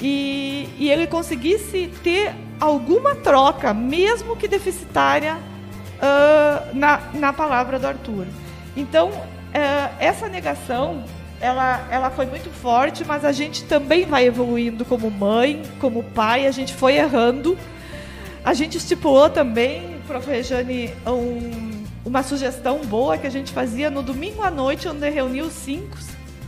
e, 0.00 0.68
e 0.78 0.90
ele 0.90 1.06
conseguisse 1.06 1.90
ter 2.02 2.32
alguma 2.60 3.14
troca, 3.16 3.74
mesmo 3.74 4.36
que 4.36 4.46
deficitária, 4.46 5.36
uh, 5.98 6.76
na, 6.76 7.00
na 7.14 7.32
palavra 7.32 7.78
do 7.78 7.86
Arthur. 7.86 8.26
Então, 8.76 9.10
uh, 9.10 9.94
essa 9.98 10.28
negação 10.28 11.04
ela, 11.40 11.86
ela 11.90 12.10
foi 12.10 12.26
muito 12.26 12.50
forte, 12.50 13.04
mas 13.04 13.24
a 13.24 13.32
gente 13.32 13.64
também 13.64 14.04
vai 14.04 14.26
evoluindo 14.26 14.84
como 14.84 15.10
mãe, 15.10 15.62
como 15.80 16.02
pai, 16.02 16.46
a 16.46 16.50
gente 16.50 16.74
foi 16.74 16.96
errando. 16.96 17.56
A 18.44 18.54
gente 18.54 18.78
estipulou 18.78 19.28
também, 19.30 20.00
prof. 20.06 20.28
Rejane, 20.28 20.92
um, 21.06 21.84
uma 22.04 22.22
sugestão 22.22 22.80
boa 22.84 23.18
que 23.18 23.26
a 23.26 23.30
gente 23.30 23.52
fazia 23.52 23.90
no 23.90 24.02
domingo 24.02 24.42
à 24.42 24.50
noite, 24.50 24.88
onde 24.88 25.08
reuniu 25.08 25.50
cinco, 25.50 25.96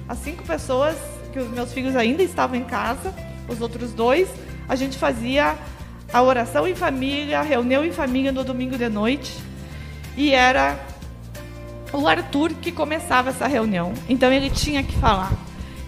as 0.09 0.19
cinco 0.19 0.43
pessoas, 0.43 0.97
que 1.33 1.39
os 1.39 1.49
meus 1.51 1.73
filhos 1.73 1.95
ainda 1.95 2.23
estavam 2.23 2.57
em 2.57 2.65
casa, 2.65 3.15
os 3.49 3.61
outros 3.61 3.93
dois, 3.93 4.29
a 4.69 4.75
gente 4.75 4.99
fazia 4.99 5.57
a 6.13 6.23
oração 6.23 6.67
em 6.67 6.75
família, 6.75 7.41
a 7.41 7.43
reunião 7.43 7.85
em 7.85 7.93
família 7.93 8.33
no 8.33 8.45
domingo 8.45 8.77
de 8.77 8.89
noite, 8.89 9.33
e 10.17 10.33
era 10.33 10.79
o 11.93 12.07
Arthur 12.07 12.53
que 12.55 12.73
começava 12.73 13.31
essa 13.31 13.47
reunião, 13.47 13.93
então 14.09 14.33
ele 14.33 14.51
tinha 14.51 14.83
que 14.83 14.97
falar. 14.97 15.33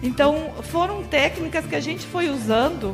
Então 0.01 0.51
foram 0.63 1.03
técnicas 1.03 1.65
que 1.65 1.75
a 1.75 1.79
gente 1.79 2.05
foi 2.05 2.29
usando 2.29 2.93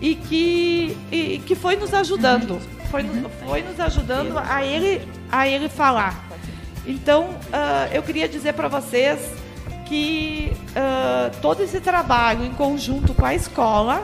e 0.00 0.14
que, 0.14 0.96
e, 1.10 1.38
que 1.46 1.54
foi 1.54 1.76
nos 1.76 1.92
ajudando. 1.94 2.58
Foi, 2.90 3.04
foi 3.46 3.62
nos 3.62 3.78
ajudando 3.78 4.36
a 4.38 4.64
ele 4.64 5.00
a 5.30 5.48
ele 5.48 5.68
falar. 5.68 6.28
Então, 6.86 7.30
uh, 7.30 7.92
eu 7.92 8.02
queria 8.02 8.28
dizer 8.28 8.54
para 8.54 8.68
vocês 8.68 9.20
que 9.86 10.52
uh, 10.70 11.34
todo 11.40 11.62
esse 11.62 11.80
trabalho 11.80 12.44
em 12.44 12.52
conjunto 12.52 13.14
com 13.14 13.24
a 13.24 13.34
escola, 13.34 14.02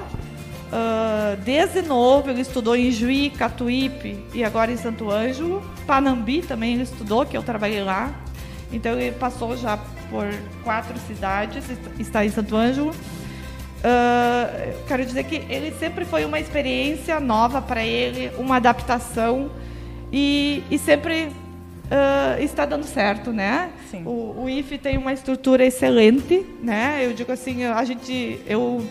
uh, 0.73 1.37
desde 1.45 1.83
novo, 1.83 2.31
ele 2.31 2.41
estudou 2.41 2.77
em 2.77 2.91
Juí, 2.91 3.31
Catuípe 3.31 4.25
e 4.33 4.45
agora 4.45 4.71
em 4.71 4.77
Santo 4.77 5.11
Ângelo. 5.11 5.63
Panambi 5.87 6.43
também 6.43 6.75
ele 6.75 6.83
estudou, 6.83 7.27
que 7.27 7.37
eu 7.37 7.43
trabalhei 7.43 7.83
lá. 7.83 8.13
Então, 8.73 8.99
ele 8.99 9.17
passou 9.17 9.57
já 9.57 9.79
por 10.11 10.27
quatro 10.63 10.99
cidades, 11.07 11.65
está 11.99 12.25
em 12.25 12.31
Santo 12.31 12.57
Ângelo. 12.57 12.91
Uh, 12.91 14.85
quero 14.89 15.05
dizer 15.05 15.25
que 15.25 15.37
ele 15.49 15.73
sempre 15.79 16.05
foi 16.05 16.25
uma 16.25 16.41
experiência 16.41 17.21
nova 17.21 17.63
para 17.63 17.85
ele, 17.85 18.33
uma 18.37 18.57
adaptação 18.57 19.51
e, 20.13 20.65
e 20.69 20.79
sempre 20.79 21.29
uh, 21.89 22.43
está 22.43 22.67
dando 22.67 22.85
certo, 22.85 23.33
né? 23.33 23.71
Sim. 23.91 24.03
O, 24.05 24.43
o 24.43 24.49
IFE 24.49 24.79
tem 24.79 24.99
uma 24.99 25.13
estrutura 25.13 25.65
excelente, 25.65 26.45
né? 26.63 27.01
Eu 27.05 27.13
digo 27.13 27.31
assim, 27.31 27.65
a 27.65 27.85
gente, 27.85 28.41
eu 28.47 28.85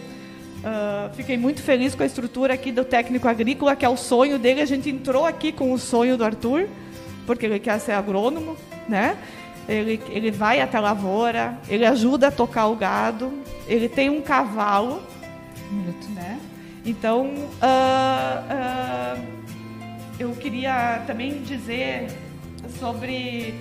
uh, 0.59 1.13
fiquei 1.15 1.37
muito 1.37 1.61
feliz 1.61 1.95
com 1.95 2.03
a 2.03 2.05
estrutura 2.05 2.53
aqui 2.53 2.71
do 2.71 2.83
técnico 2.83 3.27
agrícola, 3.27 3.75
que 3.75 3.85
é 3.85 3.89
o 3.89 3.97
sonho 3.97 4.37
dele. 4.39 4.61
A 4.61 4.65
gente 4.65 4.89
entrou 4.89 5.25
aqui 5.25 5.51
com 5.51 5.71
o 5.71 5.77
sonho 5.77 6.17
do 6.17 6.23
Arthur, 6.23 6.67
porque 7.25 7.45
ele 7.45 7.59
quer 7.59 7.79
ser 7.79 7.93
agrônomo, 7.93 8.55
né? 8.87 9.17
Ele, 9.67 10.01
ele 10.09 10.31
vai 10.31 10.61
até 10.61 10.77
a 10.77 10.81
lavoura, 10.81 11.57
ele 11.67 11.85
ajuda 11.85 12.29
a 12.29 12.31
tocar 12.31 12.67
o 12.67 12.75
gado, 12.75 13.33
ele 13.67 13.89
tem 13.89 14.09
um 14.09 14.21
cavalo, 14.21 15.01
né? 16.15 16.39
Então, 16.85 17.25
uh, 17.25 19.17
uh, 19.19 19.23
eu 20.17 20.31
queria 20.31 21.03
também 21.05 21.41
dizer 21.43 22.07
sobre 22.79 23.53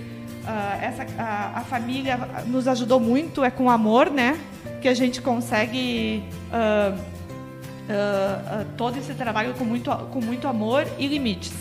essa 0.80 1.04
a, 1.18 1.58
a, 1.58 1.60
família 1.62 2.16
nos 2.46 2.68
ajudou 2.68 3.00
muito 3.00 3.42
é 3.42 3.50
com 3.50 3.68
amor 3.68 4.10
né 4.10 4.38
que 4.80 4.88
a 4.88 4.94
gente 4.94 5.20
consegue 5.20 6.22
uh, 6.50 6.94
uh, 6.94 8.66
todo 8.76 8.98
esse 8.98 9.14
trabalho 9.14 9.54
com 9.54 9.64
muito 9.64 9.90
com 9.90 10.20
muito 10.20 10.46
amor 10.46 10.86
e 10.98 11.06
limites. 11.06 11.52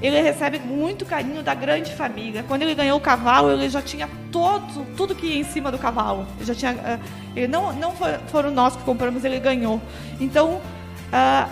Ele 0.00 0.20
recebe 0.20 0.60
muito 0.60 1.04
carinho 1.04 1.42
da 1.42 1.54
grande 1.54 1.92
família. 1.94 2.44
Quando 2.46 2.62
ele 2.62 2.74
ganhou 2.74 2.98
o 2.98 3.00
cavalo 3.00 3.50
ele 3.50 3.68
já 3.68 3.82
tinha 3.82 4.08
todo 4.30 4.86
tudo 4.96 5.14
que 5.14 5.26
ia 5.26 5.40
em 5.40 5.44
cima 5.44 5.72
do 5.72 5.78
cavalo. 5.78 6.26
Ele 6.36 6.44
já 6.44 6.54
tinha 6.54 7.00
ele 7.34 7.48
não 7.48 7.72
não 7.72 7.92
foram 8.28 8.50
nós 8.50 8.76
que 8.76 8.82
compramos 8.84 9.24
ele 9.24 9.40
ganhou. 9.40 9.80
Então 10.20 10.60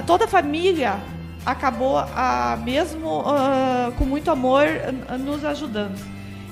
toda 0.07 0.27
a 0.27 0.29
família 0.29 1.01
acabou 1.47 2.01
uh, 2.01 2.61
mesmo 2.65 3.21
uh, 3.21 3.93
com 3.97 4.05
muito 4.05 4.29
amor 4.31 4.67
uh, 4.67 5.17
nos 5.17 5.45
ajudando. 5.45 5.97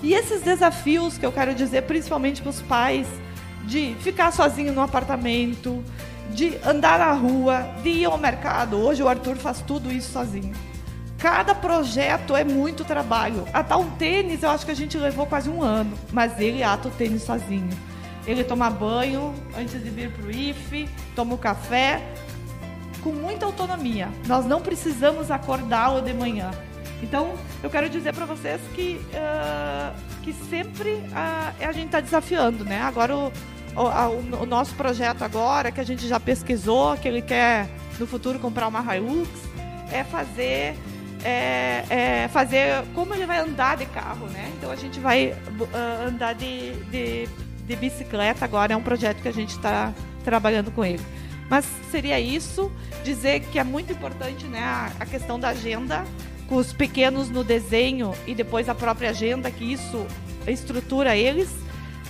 E 0.00 0.14
esses 0.14 0.42
desafios 0.42 1.18
que 1.18 1.26
eu 1.26 1.32
quero 1.32 1.52
dizer, 1.52 1.82
principalmente 1.82 2.40
para 2.40 2.50
os 2.50 2.62
pais, 2.62 3.08
de 3.66 3.94
ficar 4.00 4.32
sozinho 4.32 4.72
no 4.72 4.80
apartamento, 4.80 5.82
de 6.30 6.56
andar 6.64 6.98
na 6.98 7.12
rua, 7.12 7.66
de 7.82 7.90
ir 7.90 8.04
ao 8.04 8.18
mercado. 8.18 8.76
Hoje 8.76 9.02
o 9.02 9.08
Arthur 9.08 9.36
faz 9.36 9.60
tudo 9.62 9.90
isso 9.90 10.12
sozinho. 10.12 10.54
Cada 11.18 11.54
projeto 11.54 12.36
é 12.36 12.44
muito 12.44 12.84
trabalho. 12.84 13.44
Até 13.52 13.74
um 13.76 13.90
tênis, 13.90 14.42
eu 14.42 14.50
acho 14.50 14.64
que 14.64 14.72
a 14.72 14.76
gente 14.76 14.98
levou 14.98 15.26
quase 15.26 15.48
um 15.48 15.62
ano, 15.62 15.96
mas 16.12 16.38
ele 16.38 16.62
ata 16.62 16.88
o 16.88 16.90
tênis 16.90 17.22
sozinho. 17.22 17.70
Ele 18.26 18.44
toma 18.44 18.68
banho 18.70 19.34
antes 19.56 19.82
de 19.82 19.90
vir 19.90 20.10
para 20.10 20.26
o 20.26 20.30
IFE, 20.30 20.88
toma 21.14 21.34
o 21.34 21.38
café, 21.38 22.02
com 23.02 23.10
muita 23.10 23.46
autonomia. 23.46 24.08
Nós 24.26 24.46
não 24.46 24.60
precisamos 24.60 25.30
acordá-lo 25.30 26.00
de 26.00 26.12
manhã. 26.12 26.50
Então, 27.02 27.34
eu 27.62 27.68
quero 27.68 27.88
dizer 27.88 28.14
para 28.14 28.24
vocês 28.24 28.60
que, 28.74 28.98
uh, 29.12 29.94
que 30.22 30.32
sempre 30.32 30.92
uh, 30.92 31.68
a 31.68 31.72
gente 31.72 31.86
está 31.86 32.00
desafiando, 32.00 32.64
né? 32.64 32.80
Agora, 32.80 33.14
o, 33.14 33.32
o, 33.76 34.42
o, 34.42 34.46
nosso 34.46 34.74
projeto 34.74 35.22
agora, 35.22 35.70
que 35.70 35.80
a 35.80 35.84
gente 35.84 36.06
já 36.06 36.20
pesquisou, 36.20 36.96
que 36.96 37.08
ele 37.08 37.22
quer 37.22 37.68
no 37.98 38.06
futuro 38.06 38.38
comprar 38.38 38.68
uma 38.68 38.96
Hilux, 38.96 39.28
é 39.92 40.04
fazer 40.04 40.76
é, 41.24 41.84
é, 41.88 42.28
fazer 42.28 42.84
como 42.94 43.14
ele 43.14 43.24
vai 43.24 43.38
andar 43.38 43.78
de 43.78 43.86
carro, 43.86 44.26
né? 44.26 44.52
Então 44.56 44.70
a 44.70 44.76
gente 44.76 45.00
vai 45.00 45.32
uh, 45.32 46.06
andar 46.06 46.34
de, 46.34 46.74
de, 46.84 47.28
de, 47.66 47.76
bicicleta 47.76 48.44
agora, 48.44 48.74
é 48.74 48.76
um 48.76 48.82
projeto 48.82 49.22
que 49.22 49.28
a 49.28 49.32
gente 49.32 49.50
está 49.50 49.92
trabalhando 50.22 50.70
com 50.70 50.84
ele. 50.84 51.02
Mas 51.48 51.64
seria 51.90 52.20
isso, 52.20 52.70
dizer 53.02 53.40
que 53.40 53.58
é 53.58 53.64
muito 53.64 53.92
importante 53.92 54.44
né, 54.46 54.60
a, 54.62 54.92
a 55.00 55.06
questão 55.06 55.40
da 55.40 55.48
agenda, 55.48 56.04
com 56.46 56.56
os 56.56 56.74
pequenos 56.74 57.30
no 57.30 57.42
desenho 57.42 58.12
e 58.26 58.34
depois 58.34 58.68
a 58.68 58.74
própria 58.74 59.10
agenda, 59.10 59.50
que 59.50 59.64
isso 59.64 60.06
estrutura 60.46 61.16
eles, 61.16 61.48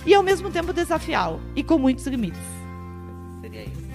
e 0.05 0.13
ao 0.13 0.23
mesmo 0.23 0.49
tempo 0.49 0.71
desafiá-lo, 0.71 1.41
e 1.55 1.63
com 1.63 1.77
muitos 1.77 2.05
limites. 2.07 2.39
Seria 3.41 3.63
isso. 3.63 3.85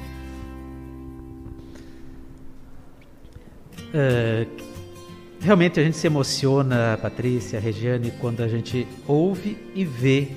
Uh, 3.88 4.70
Realmente 5.42 5.80
a 5.80 5.82
gente 5.82 5.96
se 5.96 6.06
emociona, 6.06 6.98
Patrícia, 7.00 7.58
Regiane, 7.58 8.10
quando 8.20 8.42
a 8.42 8.48
gente 8.48 8.86
ouve 9.08 9.56
e 9.74 9.86
vê 9.86 10.28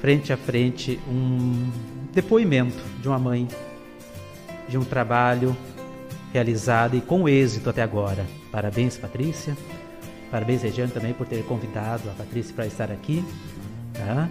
frente 0.00 0.32
a 0.32 0.36
frente 0.36 0.98
um 1.08 1.70
depoimento 2.12 2.82
de 3.00 3.06
uma 3.06 3.18
mãe, 3.18 3.46
de 4.68 4.76
um 4.76 4.82
trabalho 4.82 5.56
realizado 6.32 6.96
e 6.96 7.00
com 7.00 7.28
êxito 7.28 7.70
até 7.70 7.80
agora. 7.80 8.26
Parabéns, 8.50 8.96
Patrícia. 8.96 9.56
Parabéns, 10.32 10.62
Regiane, 10.62 10.90
também 10.90 11.12
por 11.12 11.28
ter 11.28 11.44
convidado 11.44 12.10
a 12.10 12.12
Patrícia 12.12 12.52
para 12.56 12.66
estar 12.66 12.90
aqui. 12.90 13.24
Tá? 13.92 14.28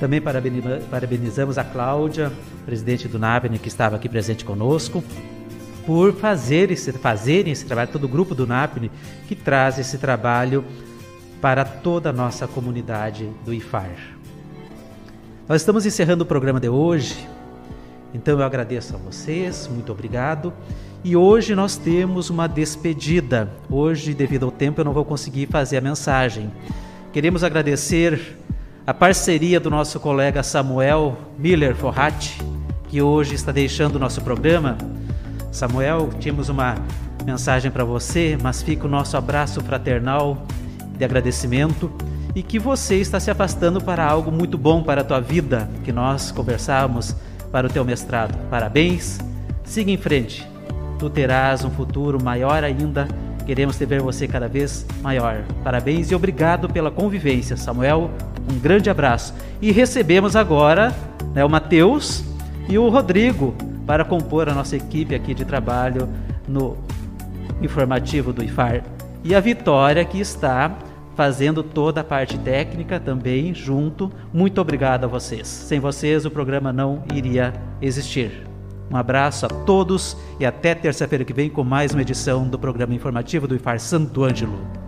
Também 0.00 0.20
parabenizamos 0.20 1.58
a 1.58 1.64
Cláudia, 1.64 2.30
presidente 2.64 3.08
do 3.08 3.18
NABNE, 3.18 3.58
que 3.58 3.68
estava 3.68 3.96
aqui 3.96 4.08
presente 4.08 4.44
conosco 4.44 5.02
por 5.84 6.12
fazer 6.14 6.70
esse, 6.70 6.92
fazerem 6.92 7.50
esse 7.50 7.64
trabalho, 7.64 7.88
todo 7.90 8.04
o 8.04 8.08
grupo 8.08 8.34
do 8.34 8.46
NAPNE 8.46 8.90
que 9.26 9.34
traz 9.34 9.78
esse 9.78 9.96
trabalho 9.96 10.64
para 11.40 11.64
toda 11.64 12.10
a 12.10 12.12
nossa 12.12 12.46
comunidade 12.46 13.28
do 13.44 13.54
IFAR. 13.54 13.96
Nós 15.48 15.62
estamos 15.62 15.86
encerrando 15.86 16.24
o 16.24 16.26
programa 16.26 16.60
de 16.60 16.68
hoje, 16.68 17.26
então 18.12 18.38
eu 18.38 18.44
agradeço 18.44 18.94
a 18.94 18.98
vocês, 18.98 19.66
muito 19.72 19.90
obrigado. 19.90 20.52
E 21.02 21.16
hoje 21.16 21.54
nós 21.54 21.76
temos 21.76 22.28
uma 22.28 22.46
despedida. 22.46 23.50
Hoje, 23.70 24.12
devido 24.12 24.44
ao 24.44 24.52
tempo, 24.52 24.80
eu 24.80 24.84
não 24.84 24.92
vou 24.92 25.04
conseguir 25.04 25.46
fazer 25.46 25.78
a 25.78 25.80
mensagem. 25.80 26.52
Queremos 27.12 27.42
agradecer 27.42 28.36
a 28.88 28.94
parceria 28.94 29.60
do 29.60 29.68
nosso 29.68 30.00
colega 30.00 30.42
Samuel 30.42 31.14
Miller 31.38 31.76
Forratti, 31.76 32.40
que 32.88 33.02
hoje 33.02 33.34
está 33.34 33.52
deixando 33.52 33.96
o 33.96 33.98
nosso 33.98 34.22
programa 34.22 34.78
Samuel, 35.52 36.08
tínhamos 36.18 36.48
uma 36.48 36.74
mensagem 37.22 37.70
para 37.70 37.84
você, 37.84 38.38
mas 38.42 38.62
fica 38.62 38.86
o 38.86 38.88
nosso 38.88 39.14
abraço 39.14 39.60
fraternal 39.60 40.46
de 40.96 41.04
agradecimento 41.04 41.92
e 42.34 42.42
que 42.42 42.58
você 42.58 42.96
está 42.96 43.20
se 43.20 43.30
afastando 43.30 43.78
para 43.78 44.02
algo 44.02 44.32
muito 44.32 44.56
bom 44.56 44.82
para 44.82 45.02
a 45.02 45.04
tua 45.04 45.20
vida, 45.20 45.68
que 45.84 45.92
nós 45.92 46.30
conversávamos 46.30 47.14
para 47.52 47.66
o 47.66 47.70
teu 47.70 47.84
mestrado. 47.84 48.38
Parabéns, 48.48 49.18
siga 49.64 49.90
em 49.90 49.98
frente. 49.98 50.48
Tu 50.98 51.10
terás 51.10 51.62
um 51.62 51.70
futuro 51.70 52.18
maior 52.24 52.64
ainda. 52.64 53.06
Queremos 53.48 53.78
te 53.78 53.86
ver 53.86 54.02
você 54.02 54.28
cada 54.28 54.46
vez 54.46 54.84
maior. 55.00 55.42
Parabéns 55.64 56.10
e 56.10 56.14
obrigado 56.14 56.68
pela 56.68 56.90
convivência, 56.90 57.56
Samuel. 57.56 58.10
Um 58.52 58.58
grande 58.58 58.90
abraço. 58.90 59.32
E 59.62 59.72
recebemos 59.72 60.36
agora 60.36 60.94
né, 61.34 61.42
o 61.42 61.48
Matheus 61.48 62.22
e 62.68 62.76
o 62.76 62.90
Rodrigo 62.90 63.54
para 63.86 64.04
compor 64.04 64.50
a 64.50 64.54
nossa 64.54 64.76
equipe 64.76 65.14
aqui 65.14 65.32
de 65.32 65.46
trabalho 65.46 66.06
no 66.46 66.76
informativo 67.62 68.34
do 68.34 68.44
IFAR. 68.44 68.82
E 69.24 69.34
a 69.34 69.40
Vitória, 69.40 70.04
que 70.04 70.20
está 70.20 70.76
fazendo 71.16 71.62
toda 71.62 72.02
a 72.02 72.04
parte 72.04 72.36
técnica 72.36 73.00
também 73.00 73.54
junto. 73.54 74.12
Muito 74.30 74.60
obrigado 74.60 75.04
a 75.04 75.06
vocês. 75.06 75.48
Sem 75.48 75.80
vocês, 75.80 76.26
o 76.26 76.30
programa 76.30 76.70
não 76.70 77.02
iria 77.14 77.54
existir. 77.80 78.47
Um 78.90 78.96
abraço 78.96 79.44
a 79.44 79.48
todos 79.48 80.16
e 80.40 80.46
até 80.46 80.74
terça-feira 80.74 81.24
que 81.24 81.32
vem 81.32 81.50
com 81.50 81.62
mais 81.62 81.92
uma 81.92 82.02
edição 82.02 82.48
do 82.48 82.58
programa 82.58 82.94
informativo 82.94 83.46
do 83.46 83.54
IFAR 83.54 83.78
Santo 83.78 84.24
Ângelo. 84.24 84.87